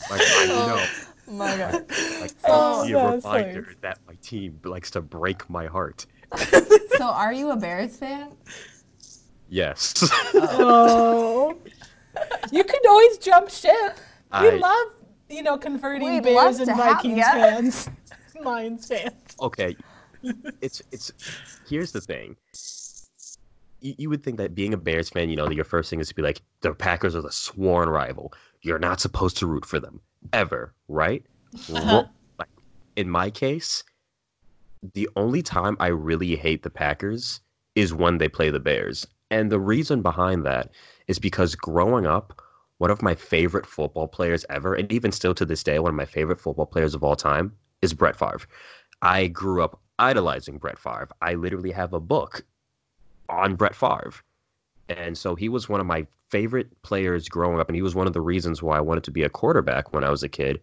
[0.07, 0.67] Like I oh.
[0.67, 1.73] know, Oh my god.
[2.21, 3.75] like Oh, I see a that's reminder funny.
[3.81, 6.05] that my team likes to break my heart.
[6.97, 8.31] So are you a Bears fan?
[9.49, 9.93] Yes,
[10.33, 11.57] Oh.
[12.51, 13.97] you could always jump ship.
[14.31, 14.87] We I love,
[15.29, 17.89] you know, converting We'd Bears and to have Vikings fans,
[18.41, 19.13] Lions fans.
[19.41, 19.75] okay.
[20.61, 21.11] It's it's
[21.69, 22.35] here's the thing.
[23.81, 26.07] You, you would think that being a Bears fan, you know, your first thing is
[26.07, 28.33] to be like, the Packers are the sworn rival.
[28.61, 29.99] You're not supposed to root for them
[30.33, 31.23] ever, right?
[31.73, 32.05] Uh-huh.
[32.39, 32.49] Like,
[32.95, 33.83] in my case,
[34.93, 37.41] the only time I really hate the Packers
[37.75, 39.07] is when they play the Bears.
[39.31, 40.71] And the reason behind that
[41.07, 42.41] is because growing up,
[42.77, 45.95] one of my favorite football players ever, and even still to this day, one of
[45.95, 48.41] my favorite football players of all time is Brett Favre.
[49.01, 51.09] I grew up idolizing Brett Favre.
[51.21, 52.43] I literally have a book
[53.29, 54.13] on Brett Favre.
[54.89, 56.05] And so he was one of my
[56.35, 59.11] favorite players growing up, and he was one of the reasons why I wanted to
[59.11, 60.59] be a quarterback when I was a kid.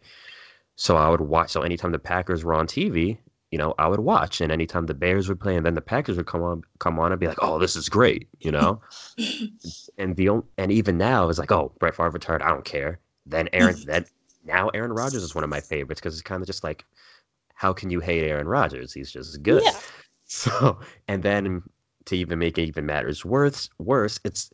[0.77, 1.51] So I would watch.
[1.51, 3.17] So anytime the Packers were on TV,
[3.51, 6.19] you know, I would watch, and anytime the Bears would play, and then the Packers
[6.19, 8.83] would come on, come on, I'd be like, "Oh, this is great," you know.
[9.99, 12.43] and the and even now it's like, "Oh, Brett Favre retired.
[12.43, 14.05] I don't care." Then Aaron, then
[14.45, 16.85] now Aaron Rodgers is one of my favorites because it's kind of just like,
[17.55, 18.93] how can you hate Aaron Rodgers?
[18.93, 19.63] He's just good.
[19.65, 19.73] Yeah.
[20.25, 21.63] So, and then
[22.07, 24.51] to even make it even matters worse, worse, it's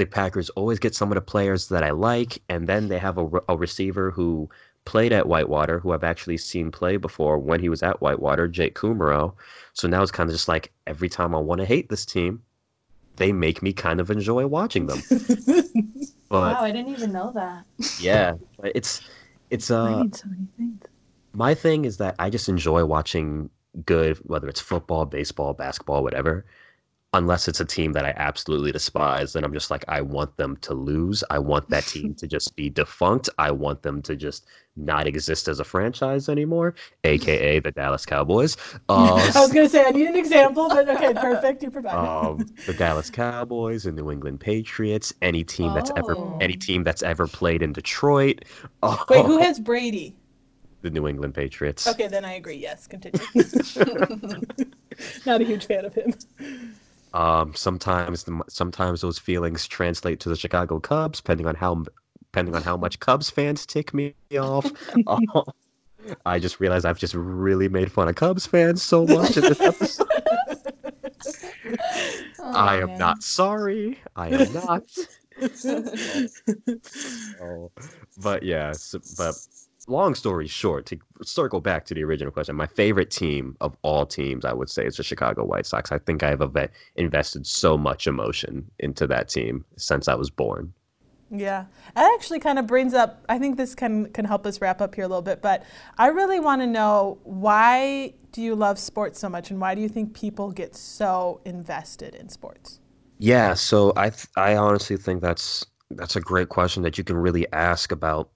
[0.00, 3.18] the Packers always get some of the players that I like, and then they have
[3.18, 4.48] a, a receiver who
[4.86, 8.74] played at Whitewater, who I've actually seen play before when he was at Whitewater, Jake
[8.74, 9.34] Kumerow.
[9.74, 12.42] So now it's kind of just like every time I want to hate this team,
[13.16, 15.00] they make me kind of enjoy watching them.
[16.30, 17.64] But Wow, I didn't even know that.
[18.00, 18.34] yeah,
[18.64, 19.02] it's
[19.50, 20.80] it's uh so many things.
[21.34, 23.50] my thing is that I just enjoy watching
[23.84, 26.46] good, whether it's football, baseball, basketball, whatever.
[27.12, 30.56] Unless it's a team that I absolutely despise, then I'm just like, I want them
[30.58, 31.24] to lose.
[31.28, 33.28] I want that team to just be defunct.
[33.36, 34.46] I want them to just
[34.76, 38.56] not exist as a franchise anymore, aka the Dallas Cowboys.
[38.88, 41.62] Uh, I was gonna say I need an example, but okay, perfect.
[41.64, 41.98] You provided.
[41.98, 45.12] um, the Dallas Cowboys and New England Patriots.
[45.20, 46.36] Any team that's ever Oh.
[46.40, 48.44] any team that's ever played in Detroit.
[48.84, 50.16] Uh, Wait, who has Brady?
[50.82, 51.86] the New England Patriots?
[51.88, 52.56] Okay, then I agree.
[52.56, 53.20] Yes, continue.
[55.26, 56.14] Not a huge fan of him.
[57.12, 61.84] Um, sometimes the, sometimes those feelings translate to the Chicago Cubs, depending on how
[62.30, 64.70] depending on how much Cubs fans tick me off.
[65.06, 65.18] Uh,
[66.26, 69.60] I just realized I've just really made fun of Cubs fans so much in this
[69.60, 70.06] episode.
[72.42, 72.98] Oh, I am man.
[72.98, 73.98] not sorry.
[74.16, 74.82] I am not.
[77.40, 77.70] Oh,
[78.22, 79.34] but yeah, so, but
[79.90, 84.06] long story short, to circle back to the original question, my favorite team of all
[84.06, 85.92] teams, I would say, is the Chicago White Sox.
[85.92, 86.42] I think I've
[86.96, 90.72] invested so much emotion into that team since I was born.
[91.32, 93.24] Yeah, that actually kind of brings up.
[93.28, 95.40] I think this can can help us wrap up here a little bit.
[95.40, 95.62] But
[95.96, 99.80] I really want to know why do you love sports so much, and why do
[99.80, 102.80] you think people get so invested in sports?
[103.18, 107.16] Yeah, so I th- I honestly think that's that's a great question that you can
[107.16, 108.30] really ask about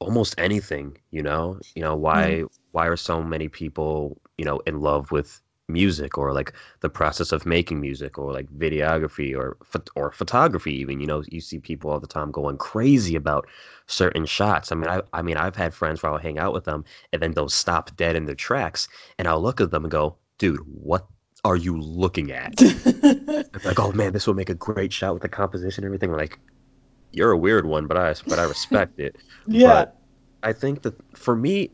[0.00, 0.98] almost anything.
[1.10, 2.48] You know, you know why mm.
[2.72, 5.40] why are so many people you know in love with
[5.70, 9.56] music or like the process of making music or like videography or
[9.96, 13.46] or photography even you know you see people all the time going crazy about
[13.86, 16.64] certain shots i mean i, I mean i've had friends where i'll hang out with
[16.64, 18.88] them and then they'll stop dead in their tracks
[19.18, 21.06] and i'll look at them and go dude what
[21.44, 22.60] are you looking at
[23.64, 26.38] like oh man this will make a great shot with the composition and everything like
[27.12, 29.96] you're a weird one but i but i respect it yeah but
[30.42, 31.70] i think that for me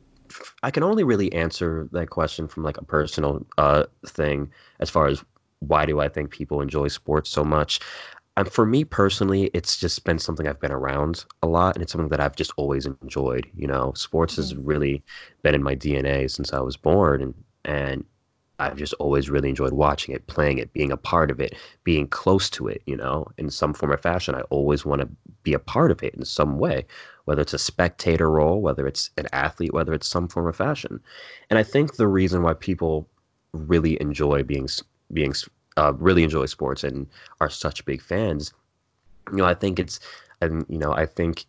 [0.62, 5.06] I can only really answer that question from like a personal uh, thing as far
[5.06, 5.24] as
[5.60, 7.80] why do I think people enjoy sports so much.
[8.36, 11.92] Um, for me personally, it's just been something I've been around a lot, and it's
[11.92, 13.46] something that I've just always enjoyed.
[13.56, 14.42] You know, sports mm-hmm.
[14.42, 15.02] has really
[15.42, 17.34] been in my DNA since I was born, and
[17.64, 18.04] and
[18.58, 21.54] I've just always really enjoyed watching it, playing it, being a part of it,
[21.84, 22.82] being close to it.
[22.86, 25.08] You know, in some form or fashion, I always want to
[25.42, 26.86] be a part of it in some way,
[27.24, 31.00] whether it's a spectator role, whether it's an athlete, whether it's some form of fashion.
[31.50, 33.08] And I think the reason why people
[33.52, 34.68] really enjoy being
[35.12, 35.34] being
[35.76, 37.06] uh, really enjoy sports and
[37.40, 38.52] are such big fans,
[39.30, 40.00] you know, I think it's
[40.40, 41.44] and you know, I think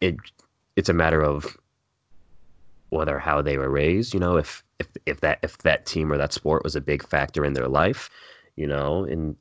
[0.00, 0.16] it
[0.76, 1.56] it's a matter of
[2.94, 6.18] whether how they were raised, you know, if if if that if that team or
[6.18, 8.08] that sport was a big factor in their life,
[8.56, 9.36] you know, and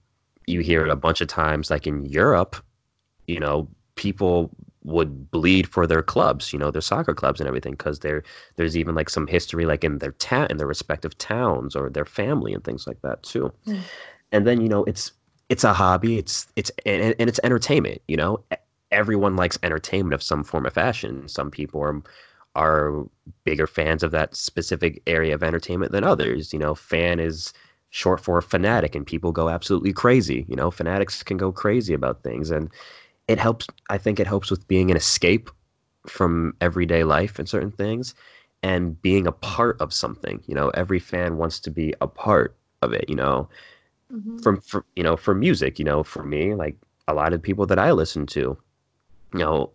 [0.47, 2.55] you hear it a bunch of times like in Europe,
[3.27, 4.49] you know, people
[4.83, 8.23] would bleed for their clubs, you know, their soccer clubs and everything, because there
[8.57, 12.05] there's even like some history like in their town, in their respective towns or their
[12.05, 13.51] family and things like that too.
[13.65, 13.81] Mm.
[14.31, 15.11] And then you know it's
[15.49, 18.01] it's a hobby, it's it's and, and it's entertainment.
[18.07, 18.43] You know,
[18.91, 21.27] everyone likes entertainment of some form of fashion.
[21.27, 22.01] Some people are
[22.55, 23.05] are
[23.43, 26.53] bigger fans of that specific area of entertainment than others.
[26.53, 27.53] You know, fan is
[27.89, 30.45] short for fanatic, and people go absolutely crazy.
[30.47, 32.69] You know, fanatics can go crazy about things and
[33.27, 35.49] it helps i think it helps with being an escape
[36.07, 38.13] from everyday life and certain things
[38.61, 42.55] and being a part of something you know every fan wants to be a part
[42.81, 43.47] of it you know
[44.11, 44.37] mm-hmm.
[44.39, 46.75] from for, you know for music you know for me like
[47.07, 48.57] a lot of people that i listen to
[49.33, 49.71] you know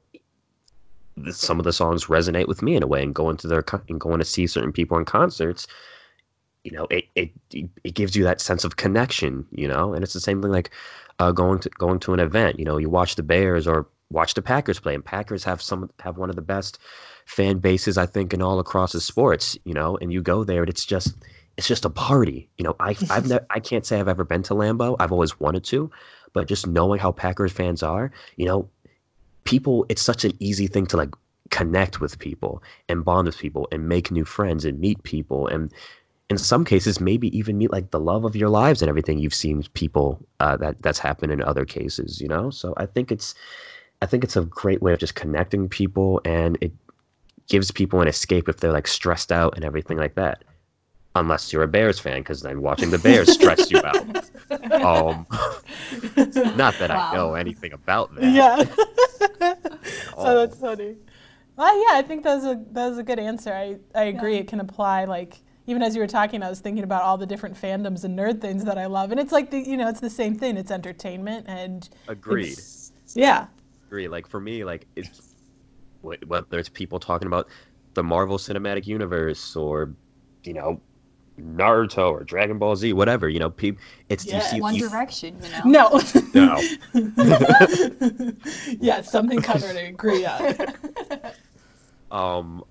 [1.31, 4.01] some of the songs resonate with me in a way and going to their and
[4.01, 5.67] going to see certain people in concerts
[6.65, 10.15] you know it, it it gives you that sense of connection you know and it's
[10.15, 10.71] the same thing like
[11.19, 12.59] uh, going to going to an event.
[12.59, 15.91] You know, you watch the Bears or watch the Packers play, and Packers have some
[16.01, 16.79] have one of the best
[17.27, 19.59] fan bases I think in all across the sports.
[19.65, 21.15] You know, and you go there and it's just
[21.57, 22.49] it's just a party.
[22.59, 24.97] You know, I I've I can't say I've ever been to Lambeau.
[25.01, 25.91] I've always wanted to,
[26.33, 28.69] but just knowing how Packers fans are, you know,
[29.49, 29.87] people.
[29.89, 31.15] It's such an easy thing to like
[31.51, 35.73] connect with people and bond with people and make new friends and meet people and
[36.29, 39.33] in some cases maybe even meet like the love of your lives and everything you've
[39.33, 43.35] seen people uh, that that's happened in other cases you know so i think it's
[44.03, 46.73] i think it's a great way of just connecting people and it
[47.49, 50.45] gives people an escape if they're like stressed out and everything like that
[51.19, 53.97] unless you're a bears fan because then watching the bears stress you out
[54.83, 55.27] um
[56.57, 57.11] not that wow.
[57.11, 58.65] i know anything about that yeah
[60.17, 60.97] oh that's funny
[61.57, 64.41] well yeah i think that's a that's a good answer i i agree yeah.
[64.41, 67.27] it can apply like even as you were talking, I was thinking about all the
[67.27, 70.01] different fandoms and nerd things that I love, and it's like the you know it's
[70.01, 70.57] the same thing.
[70.57, 72.59] It's entertainment and agreed.
[73.15, 73.49] Yeah,
[73.87, 74.09] agree.
[74.09, 75.35] Like for me, like it's
[76.01, 77.49] whether it's people talking about
[77.93, 79.93] the Marvel Cinematic Universe or
[80.43, 80.81] you know
[81.39, 83.29] Naruto or Dragon Ball Z, whatever.
[83.29, 83.83] You know, people.
[84.09, 84.37] It's yeah.
[84.37, 85.37] you see, One you, Direction.
[85.65, 86.01] You know.
[86.35, 86.59] No.
[86.95, 88.33] No.
[88.81, 89.77] yeah, something covered.
[89.77, 90.57] I agree on.
[92.11, 92.65] Um,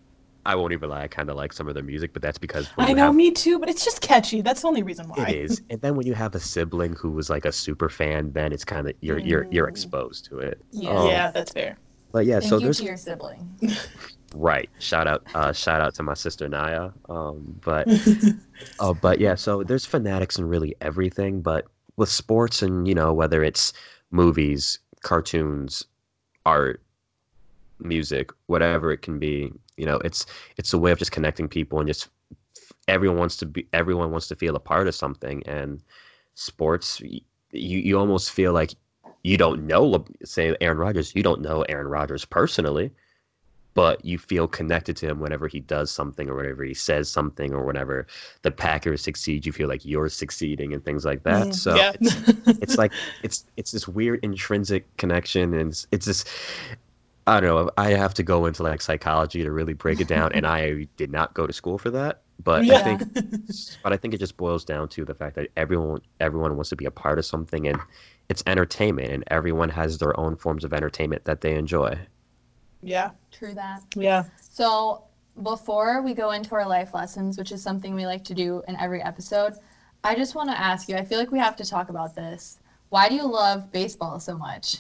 [0.47, 1.03] I won't even lie.
[1.03, 3.31] I kind of like some of their music, but that's because I know have, me
[3.31, 3.59] too.
[3.59, 4.39] But it's just catchy.
[4.39, 5.27] That's the only reason why.
[5.27, 5.61] It is.
[5.69, 8.63] And then when you have a sibling who was like a super fan, then it's
[8.63, 9.27] kind of you're mm.
[9.27, 10.61] you're you're exposed to it.
[10.71, 11.77] Yeah, um, yeah, that's fair.
[12.13, 13.49] But yeah, Thank so you there's to your sibling.
[14.33, 14.69] right.
[14.79, 16.91] Shout out, uh, shout out to my sister Naya.
[17.09, 17.87] Um, but
[18.79, 21.41] uh, but yeah, so there's fanatics in really everything.
[21.41, 21.65] But
[21.95, 23.73] with sports and you know whether it's
[24.11, 25.85] movies, cartoons,
[26.45, 26.81] art,
[27.79, 30.25] music, whatever it can be, you know, it's
[30.57, 32.09] it's a way of just connecting people and just
[32.87, 35.43] everyone wants to be everyone wants to feel a part of something.
[35.45, 35.81] And
[36.35, 37.21] sports, you
[37.51, 38.73] you almost feel like
[39.23, 42.91] you don't know, say Aaron Rodgers, you don't know Aaron Rodgers personally,
[43.77, 47.53] but you feel connected to him whenever he does something or whenever he says something
[47.53, 48.07] or whenever
[48.41, 51.49] the Packers succeed, you feel like you're succeeding and things like that.
[51.49, 51.91] Mm, so yeah.
[52.01, 56.25] it's, it's like it's it's this weird intrinsic connection and it's, it's this
[57.27, 57.71] I don't know.
[57.77, 61.11] I have to go into like psychology to really break it down, and I did
[61.11, 62.21] not go to school for that.
[62.43, 63.03] But I think,
[63.83, 66.75] but I think it just boils down to the fact that everyone everyone wants to
[66.75, 67.79] be a part of something, and
[68.29, 71.99] it's entertainment, and everyone has their own forms of entertainment that they enjoy.
[72.87, 73.81] Yeah, True that.
[73.95, 74.23] yeah.
[74.39, 75.03] So
[75.43, 78.75] before we go into our life lessons, which is something we like to do in
[78.77, 79.53] every episode,
[80.03, 80.95] I just want to ask you.
[80.95, 82.59] I feel like we have to talk about this.
[82.89, 84.77] Why do you love baseball so much?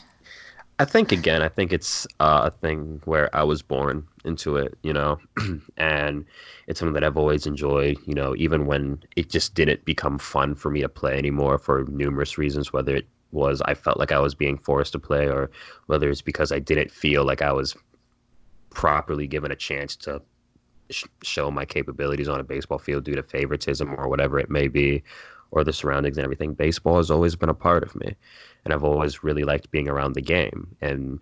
[0.79, 4.77] I think again, I think it's uh, a thing where I was born into it,
[4.83, 5.19] you know,
[5.77, 6.23] and
[6.67, 10.53] it's something that I've always enjoyed, you know, even when it just didn't become fun
[10.55, 14.19] for me to play anymore for numerous reasons, whether it was I felt like I
[14.19, 15.49] was being forced to play or
[15.87, 17.75] whether it's because I didn't feel like I was
[18.69, 20.21] properly given a chance to
[20.89, 24.67] sh- show my capabilities on a baseball field due to favoritism or whatever it may
[24.67, 25.03] be
[25.51, 26.53] or the surroundings and everything.
[26.53, 28.15] Baseball has always been a part of me
[28.65, 30.75] and I've always really liked being around the game.
[30.81, 31.19] And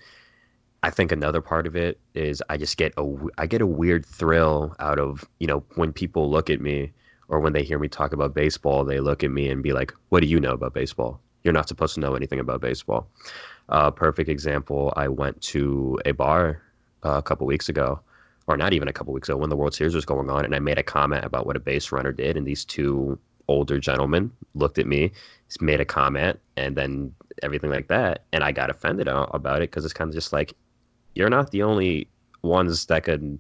[0.82, 4.06] I think another part of it is I just get a I get a weird
[4.06, 6.92] thrill out of you know when people look at me
[7.28, 9.94] or when they hear me talk about baseball, they look at me and be like,
[10.10, 11.20] "What do you know about baseball?
[11.44, 13.08] You're not supposed to know anything about baseball."
[13.70, 14.94] Uh, perfect example.
[14.96, 16.62] I went to a bar
[17.06, 18.00] Uh, a couple weeks ago,
[18.48, 20.56] or not even a couple weeks ago, when the World Series was going on, and
[20.56, 24.32] I made a comment about what a base runner did, and these two older gentlemen
[24.56, 25.12] looked at me,
[25.62, 29.86] made a comment, and then everything like that, and I got offended about it because
[29.86, 30.54] it's kind of just like,
[31.14, 32.08] you're not the only
[32.42, 33.40] ones that could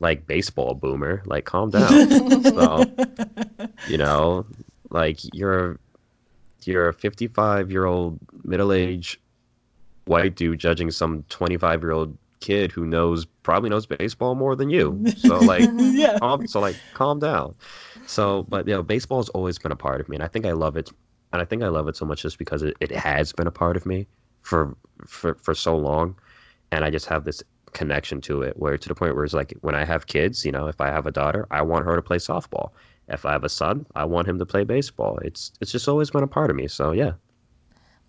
[0.00, 1.22] like baseball boomer.
[1.24, 2.42] Like, calm down.
[2.42, 2.84] so,
[3.86, 4.44] you know,
[4.90, 5.78] like you're
[6.64, 9.18] you're a 55 year old middle aged
[10.06, 14.68] white dude judging some 25 year old kid who knows probably knows baseball more than
[14.68, 15.02] you.
[15.16, 16.18] So like, yeah.
[16.18, 17.54] calm, so like calm down.
[18.06, 20.44] So, but you know, baseball has always been a part of me, and I think
[20.44, 20.90] I love it.
[21.32, 23.50] And I think I love it so much just because it, it has been a
[23.50, 24.06] part of me
[24.42, 24.76] for
[25.06, 26.14] for for so long,
[26.70, 27.42] and I just have this
[27.72, 30.52] connection to it where to the point where it's like when I have kids, you
[30.52, 32.70] know, if I have a daughter, I want her to play softball.
[33.08, 35.18] If I have a son, I want him to play baseball.
[35.24, 36.68] It's it's just always been a part of me.
[36.68, 37.12] So yeah.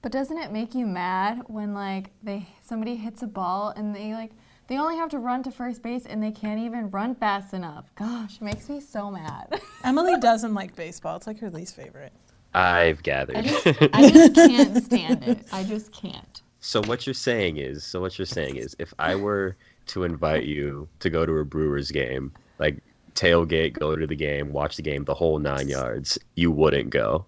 [0.06, 4.14] But doesn't it make you mad when like they somebody hits a ball and they
[4.14, 4.34] like
[4.68, 7.86] they only have to run to first base and they can't even run fast enough?
[7.96, 9.60] Gosh, it makes me so mad.
[9.84, 11.16] Emily doesn't like baseball.
[11.16, 12.14] It's like her least favorite.
[12.54, 13.38] I've gathered.
[13.38, 15.40] I just, I just can't stand it.
[15.52, 16.44] I just can't.
[16.60, 20.44] So what you're saying is, so what you're saying is, if I were to invite
[20.44, 22.78] you to go to a Brewers game, like
[23.16, 27.26] tailgate, go to the game, watch the game, the whole nine yards, you wouldn't go.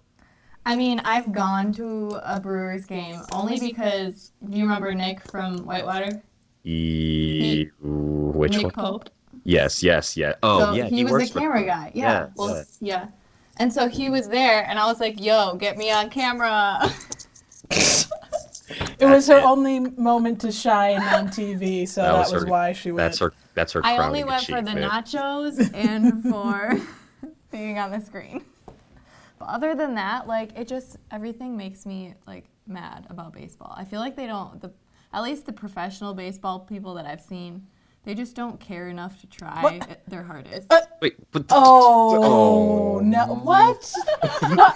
[0.68, 5.64] I mean, I've gone to a Brewers game only because do you remember Nick from
[5.64, 6.22] Whitewater?
[6.62, 8.72] E- which Nick one?
[8.72, 9.08] Pope.
[9.44, 10.34] Yes, yes, yeah.
[10.42, 10.84] Oh, so yeah.
[10.84, 11.90] he, was works the for- camera guy.
[11.94, 12.04] Yeah.
[12.12, 12.64] Yeah, well, yeah.
[12.80, 13.06] yeah.
[13.56, 16.92] And so he was there, and I was like, "Yo, get me on camera."
[19.00, 19.44] It was her it.
[19.44, 22.98] only moment to shine on TV, so That that, was was, her- why she went.
[22.98, 23.32] That's her.
[23.54, 23.80] That's her.
[23.84, 26.78] I only went for the nachos and for
[27.50, 28.44] being on the screen.
[29.48, 33.74] But other than that, like it just everything makes me like mad about baseball.
[33.76, 34.70] I feel like they don't the
[35.12, 37.66] at least the professional baseball people that I've seen,
[38.04, 39.90] they just don't care enough to try What?
[39.90, 40.70] it- their hardest.
[40.70, 43.24] Uh, Wait, but Oh, oh no!
[43.42, 43.94] What?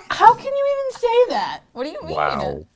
[0.09, 1.61] How can you even say that?
[1.73, 2.17] what do you mean?
[2.17, 2.67] Wow.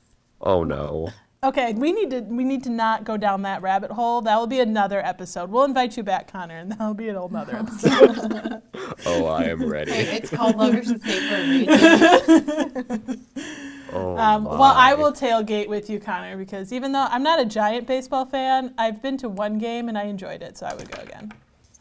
[0.41, 1.09] Oh no.
[1.43, 4.21] Okay, we need to we need to not go down that rabbit hole.
[4.21, 5.51] That will be another episode.
[5.51, 8.61] We'll invite you back, Connor, and that'll be an whole nother episode.
[9.05, 9.91] Oh, I am Hey, ready.
[9.91, 13.25] it's called Love versus Hate for a reason.
[13.93, 17.45] Oh, um, well, I will tailgate with you, Connor, because even though I'm not a
[17.45, 20.91] giant baseball fan, I've been to one game and I enjoyed it, so I would
[20.91, 21.31] go again.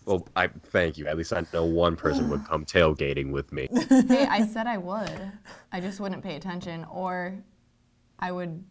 [0.05, 1.09] Well, I thank you.
[1.09, 3.67] At least I know one person would come tailgating with me.
[3.89, 5.33] hey, I said I would.
[5.73, 7.35] I just wouldn't pay attention, or
[8.21, 8.63] I would.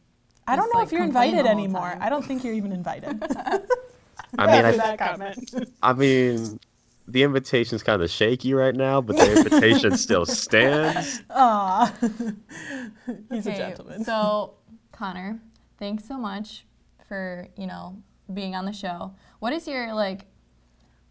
[0.48, 1.82] I don't know like, if you're invited anymore.
[1.92, 2.02] time.
[2.02, 3.24] I don't think you're even invited.
[4.38, 5.66] I mean, I, that comment.
[5.82, 6.60] I mean,
[7.08, 11.22] the invitation's kind of shaky right now, but the invitation still stands.
[11.30, 11.94] Aw.
[13.32, 14.04] He's a gentleman.
[14.04, 14.56] So,
[14.92, 15.40] Connor,
[15.78, 16.66] thanks so much
[17.08, 18.02] for, you know,
[18.34, 19.14] being on the show.
[19.40, 20.26] What is your like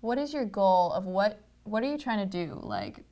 [0.01, 2.59] what is your goal of what what are you trying to do?
[2.61, 3.05] Like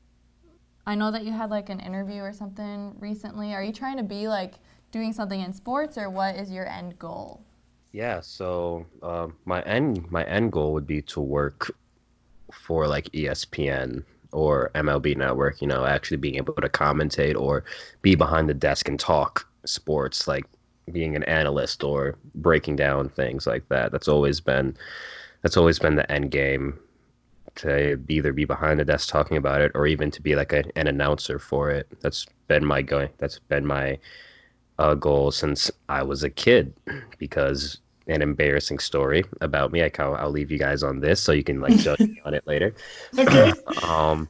[0.87, 3.55] I know that you had like an interview or something recently.
[3.55, 4.55] Are you trying to be like
[4.93, 7.43] doing something in sports or what is your end goal?
[7.91, 11.75] Yeah, so um, my end my end goal would be to work
[12.53, 15.61] for like ESPN or MLB Network.
[15.61, 17.65] You know, actually being able to commentate or
[18.01, 20.47] be behind the desk and talk sports, like
[20.91, 23.93] being an analyst or breaking down things like that.
[23.93, 24.77] That's always been
[25.43, 26.79] that's always been the end game
[27.57, 30.65] to either be behind the desk talking about it or even to be like a,
[30.77, 31.87] an announcer for it.
[32.01, 33.11] That's been my going.
[33.19, 33.99] That's been my
[34.79, 36.75] uh, goal since I was a kid.
[37.19, 41.33] Because an embarrassing story about me, I will I'll leave you guys on this so
[41.33, 42.75] you can like judge me on it later.
[43.19, 43.53] Okay.
[43.83, 44.29] um,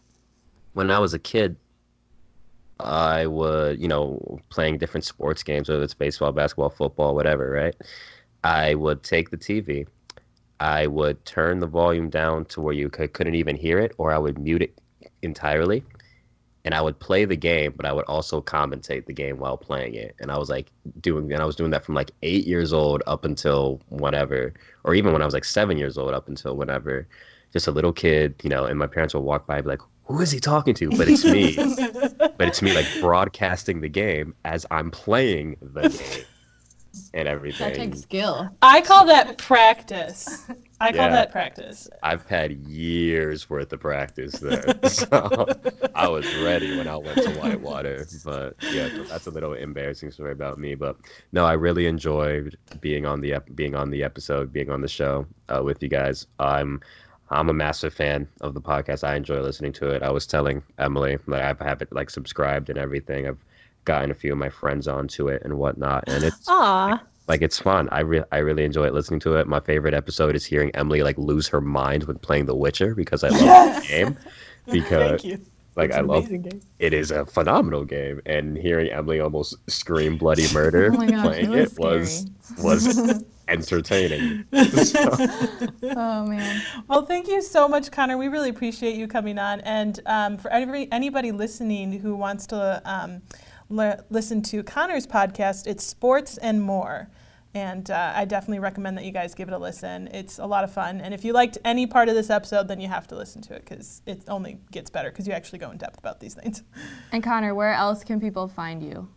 [0.74, 1.56] when I was a kid,
[2.80, 7.74] I would, you know, playing different sports games, whether it's baseball, basketball, football, whatever, right?
[8.42, 9.86] I would take the TV
[10.62, 14.12] I would turn the volume down to where you could, couldn't even hear it, or
[14.12, 14.78] I would mute it
[15.22, 15.82] entirely.
[16.64, 19.94] And I would play the game, but I would also commentate the game while playing
[19.94, 20.14] it.
[20.20, 23.02] And I was like doing, and I was doing that from like eight years old
[23.06, 24.54] up until whatever,
[24.84, 27.08] or even when I was like seven years old up until whenever,
[27.52, 28.64] just a little kid, you know.
[28.64, 31.08] And my parents would walk by, and be like, "Who is he talking to?" But
[31.08, 31.56] it's me.
[32.18, 36.24] but it's me like broadcasting the game as I'm playing the game
[37.14, 37.68] and everything.
[37.68, 38.48] That takes skill.
[38.60, 40.46] I call that practice.
[40.80, 41.10] I call Yeah.
[41.10, 41.88] that practice.
[42.02, 45.46] I've had years worth of practice there, so
[45.94, 48.06] I was ready when I went to Whitewater.
[48.24, 50.74] But yeah, that's a little embarrassing story about me.
[50.74, 50.96] But
[51.32, 54.88] no, I really enjoyed being on the ep- being on the episode, being on the
[54.88, 56.26] show uh, with you guys.
[56.40, 56.80] I'm
[57.30, 59.04] I'm a massive fan of the podcast.
[59.04, 60.02] I enjoy listening to it.
[60.02, 63.28] I was telling Emily like I have it like subscribed and everything.
[63.28, 63.38] I've
[63.84, 67.00] gotten a few of my friends onto it and whatnot, and it's Aw.
[67.28, 67.88] like it's fun.
[67.92, 69.46] I re- I really enjoy it listening to it.
[69.46, 73.24] My favorite episode is hearing Emily like lose her mind when playing The Witcher because
[73.24, 73.82] I love Yes!
[73.82, 74.16] the game.
[74.70, 75.40] Because Thank you.
[75.74, 76.60] like It's I an love amazing game.
[76.78, 81.52] it is a phenomenal game, and hearing Emily almost scream bloody murder Oh gosh, playing
[81.52, 82.26] it it was
[82.58, 84.44] was was entertaining.
[84.52, 86.62] Oh man.
[86.88, 88.16] Well, thank you so much, Connor.
[88.18, 89.60] We really appreciate you coming on.
[89.62, 93.22] And um, for every, anybody listening who wants to um,
[93.72, 97.10] le- listen to Connor's podcast, it's Sports and Moore.
[97.54, 100.08] And uh, I definitely recommend that you guys give it a listen.
[100.08, 101.02] It's a lot of fun.
[101.02, 103.54] And if you liked any part of this episode, then you have to listen to
[103.54, 106.62] it because it only gets better because you actually go in depth about these things.
[107.12, 109.08] And Connor, where else can people find you?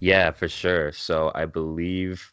[0.00, 0.90] Yeah, for sure.
[0.90, 2.32] So I believe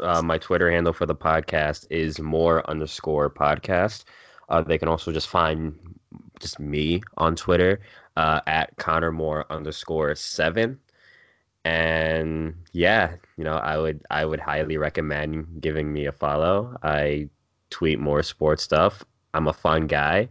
[0.00, 4.04] uh, my Twitter handle for the podcast is more underscore podcast.
[4.48, 5.78] Uh, they can also just find
[6.40, 7.80] just me on Twitter
[8.16, 10.78] uh, at Connor Moore underscore seven.
[11.68, 16.76] And yeah, you know, I would I would highly recommend giving me a follow.
[16.82, 17.28] I
[17.70, 19.04] tweet more sports stuff.
[19.34, 20.28] I'm a fun guy.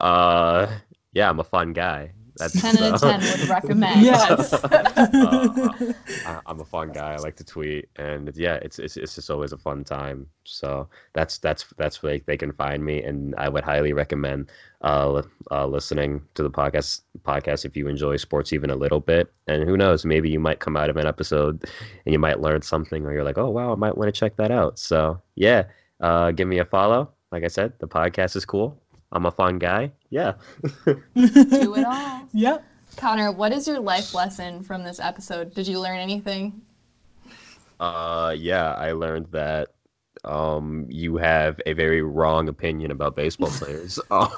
[0.00, 0.66] Uh,
[1.12, 2.12] yeah, I'm a fun guy.
[2.36, 4.02] That's 10 out of 10 would recommend.
[4.02, 4.52] Yes.
[4.64, 4.64] uh,
[6.26, 7.12] I, I'm a fun guy.
[7.12, 10.26] I like to tweet, and yeah, it's it's it's just always a fun time.
[10.44, 14.50] So that's that's that's where they can find me, and I would highly recommend
[14.82, 19.32] uh, uh listening to the podcast podcast if you enjoy sports even a little bit.
[19.46, 21.64] And who knows, maybe you might come out of an episode
[22.06, 24.36] and you might learn something, or you're like, oh wow, I might want to check
[24.36, 24.78] that out.
[24.78, 25.64] So yeah,
[26.00, 27.10] uh, give me a follow.
[27.30, 28.81] Like I said, the podcast is cool.
[29.12, 29.92] I'm a fun guy.
[30.10, 30.34] Yeah.
[30.86, 32.28] Do it all.
[32.32, 32.64] yep.
[32.96, 35.54] Connor, what is your life lesson from this episode?
[35.54, 36.62] Did you learn anything?
[37.78, 39.68] Uh, yeah, I learned that
[40.24, 43.98] um you have a very wrong opinion about baseball players.
[44.10, 44.30] um,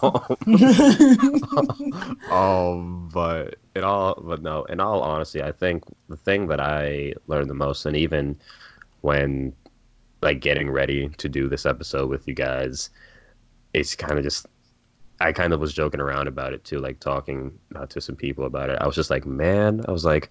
[2.31, 7.14] um, but in all, but no, in all honesty, I think the thing that I
[7.27, 8.37] learned the most, and even
[9.03, 9.53] when
[10.22, 12.91] like getting ready to do this episode with you guys,
[13.75, 14.47] it's kind of just.
[15.21, 18.45] I kind of was joking around about it too, like talking uh, to some people
[18.45, 18.79] about it.
[18.81, 20.31] I was just like, man, I was like,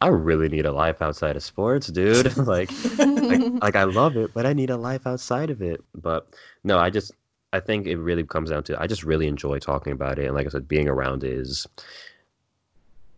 [0.00, 2.36] I really need a life outside of sports, dude.
[2.36, 5.82] like, like, like I love it, but I need a life outside of it.
[5.94, 6.28] But
[6.64, 7.12] no, I just,
[7.52, 10.34] I think it really comes down to I just really enjoy talking about it, and
[10.34, 11.66] like I said, being around is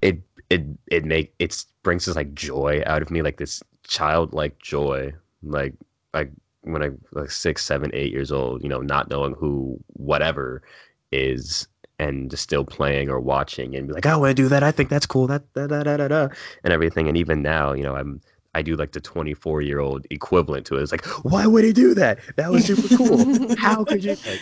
[0.01, 4.59] it it it make it brings this like joy out of me, like this childlike
[4.59, 5.13] joy,
[5.43, 5.75] like
[6.15, 6.31] like
[6.63, 10.63] when I like six, seven, eight years old, you know, not knowing who whatever
[11.11, 14.49] is and just still playing or watching and be like, oh, I want to do
[14.49, 14.63] that.
[14.63, 15.27] I think that's cool.
[15.27, 16.29] That da, da, da, da, da,
[16.65, 17.09] and everything.
[17.09, 18.21] And even now, you know, I'm
[18.55, 20.83] I do like the 24 year old equivalent to it.
[20.83, 22.19] It's like, why would he do that?
[22.37, 23.57] That was super cool.
[23.57, 24.17] How could you?
[24.27, 24.41] Like,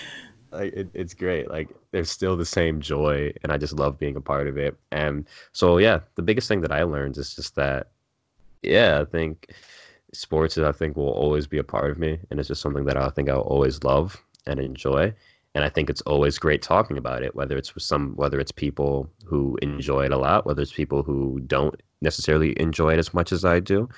[0.52, 1.48] like it, it's great.
[1.48, 4.76] Like there's still the same joy, and I just love being a part of it.
[4.90, 7.90] And so yeah, the biggest thing that I learned is just that,
[8.62, 9.52] yeah, I think
[10.12, 12.84] sports is I think will always be a part of me, and it's just something
[12.84, 15.14] that I think I'll always love and enjoy.
[15.54, 18.52] And I think it's always great talking about it, whether it's with some, whether it's
[18.52, 23.12] people who enjoy it a lot, whether it's people who don't necessarily enjoy it as
[23.12, 23.88] much as I do,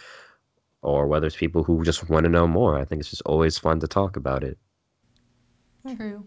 [0.80, 2.78] or whether it's people who just want to know more.
[2.78, 4.58] I think it's just always fun to talk about it.
[5.96, 6.26] True.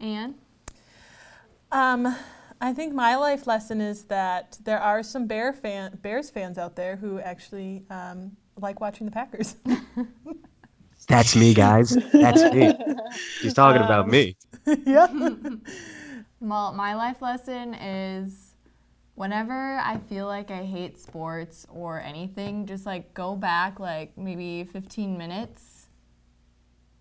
[0.00, 0.34] Anne?
[1.72, 2.14] Um,
[2.60, 6.76] I think my life lesson is that there are some Bear fan, Bears fans out
[6.76, 9.56] there who actually um, like watching the Packers.
[11.08, 11.96] That's me, guys.
[12.12, 12.74] That's me.
[13.40, 14.36] She's talking about Um, me.
[14.86, 15.06] yeah.
[16.40, 18.54] Well, my life lesson is
[19.14, 24.64] whenever I feel like I hate sports or anything, just like go back like maybe
[24.64, 25.88] 15 minutes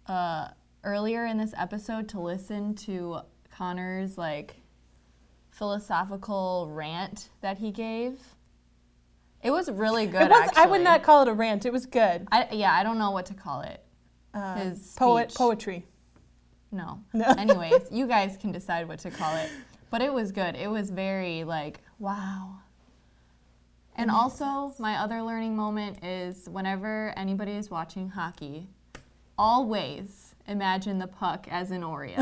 [0.08, 0.50] uh,
[0.84, 3.20] earlier in this episode to listen to
[3.52, 4.56] Connor's like
[5.52, 8.20] philosophical rant that he gave.
[9.44, 10.24] It was really good.
[10.24, 10.64] It was, actually.
[10.64, 11.66] I would not call it a rant.
[11.66, 12.28] It was good.
[12.32, 13.84] I, yeah, I don't know what to call it.
[14.34, 15.38] Um, His poet speech.
[15.38, 15.86] poetry.
[16.72, 17.00] No.
[17.14, 17.26] No.
[17.38, 19.50] Anyways, you guys can decide what to call it.
[19.90, 20.56] But it was good.
[20.56, 22.60] It was very like, wow.
[23.96, 28.68] And also, my other learning moment is whenever anybody is watching hockey,
[29.38, 32.18] always imagine the puck as an Oreo.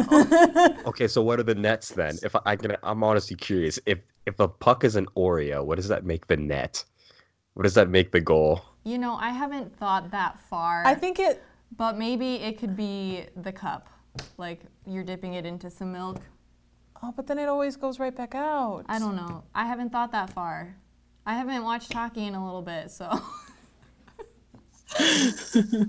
[0.85, 2.17] Okay, so what are the nets then?
[2.23, 3.79] If I, I can, I'm honestly curious.
[3.85, 6.83] If if a puck is an Oreo, what does that make the net?
[7.55, 8.61] What does that make the goal?
[8.85, 10.83] you know, I haven't thought that far.
[10.85, 11.43] I think it.
[11.75, 13.89] but maybe it could be the cup.
[14.37, 16.21] Like you're dipping it into some milk.
[17.01, 18.85] Oh, but then it always goes right back out.
[18.87, 19.43] I don't know.
[19.55, 20.75] I haven't thought that far.
[21.25, 23.19] I haven't watched hockey in a little bit, so.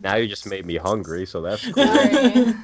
[0.02, 1.86] Now you just made me hungry, so that's cool.
[1.86, 2.54] Sorry.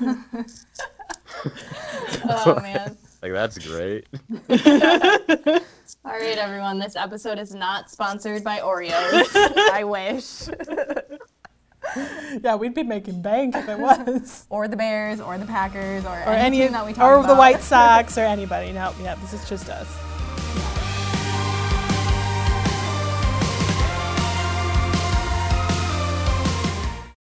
[2.29, 2.97] oh man.
[3.23, 4.07] like that's great.
[6.05, 6.79] All right, everyone.
[6.79, 9.31] This episode is not sponsored by Oreos.
[9.73, 10.49] I wish.
[12.43, 14.47] Yeah, we'd be making bank if it was.
[14.51, 17.29] Or the Bears, or the Packers, or, or any anything that we talk or about.
[17.29, 18.73] the White Sox or anybody.
[18.73, 20.12] No, yeah, this is just us.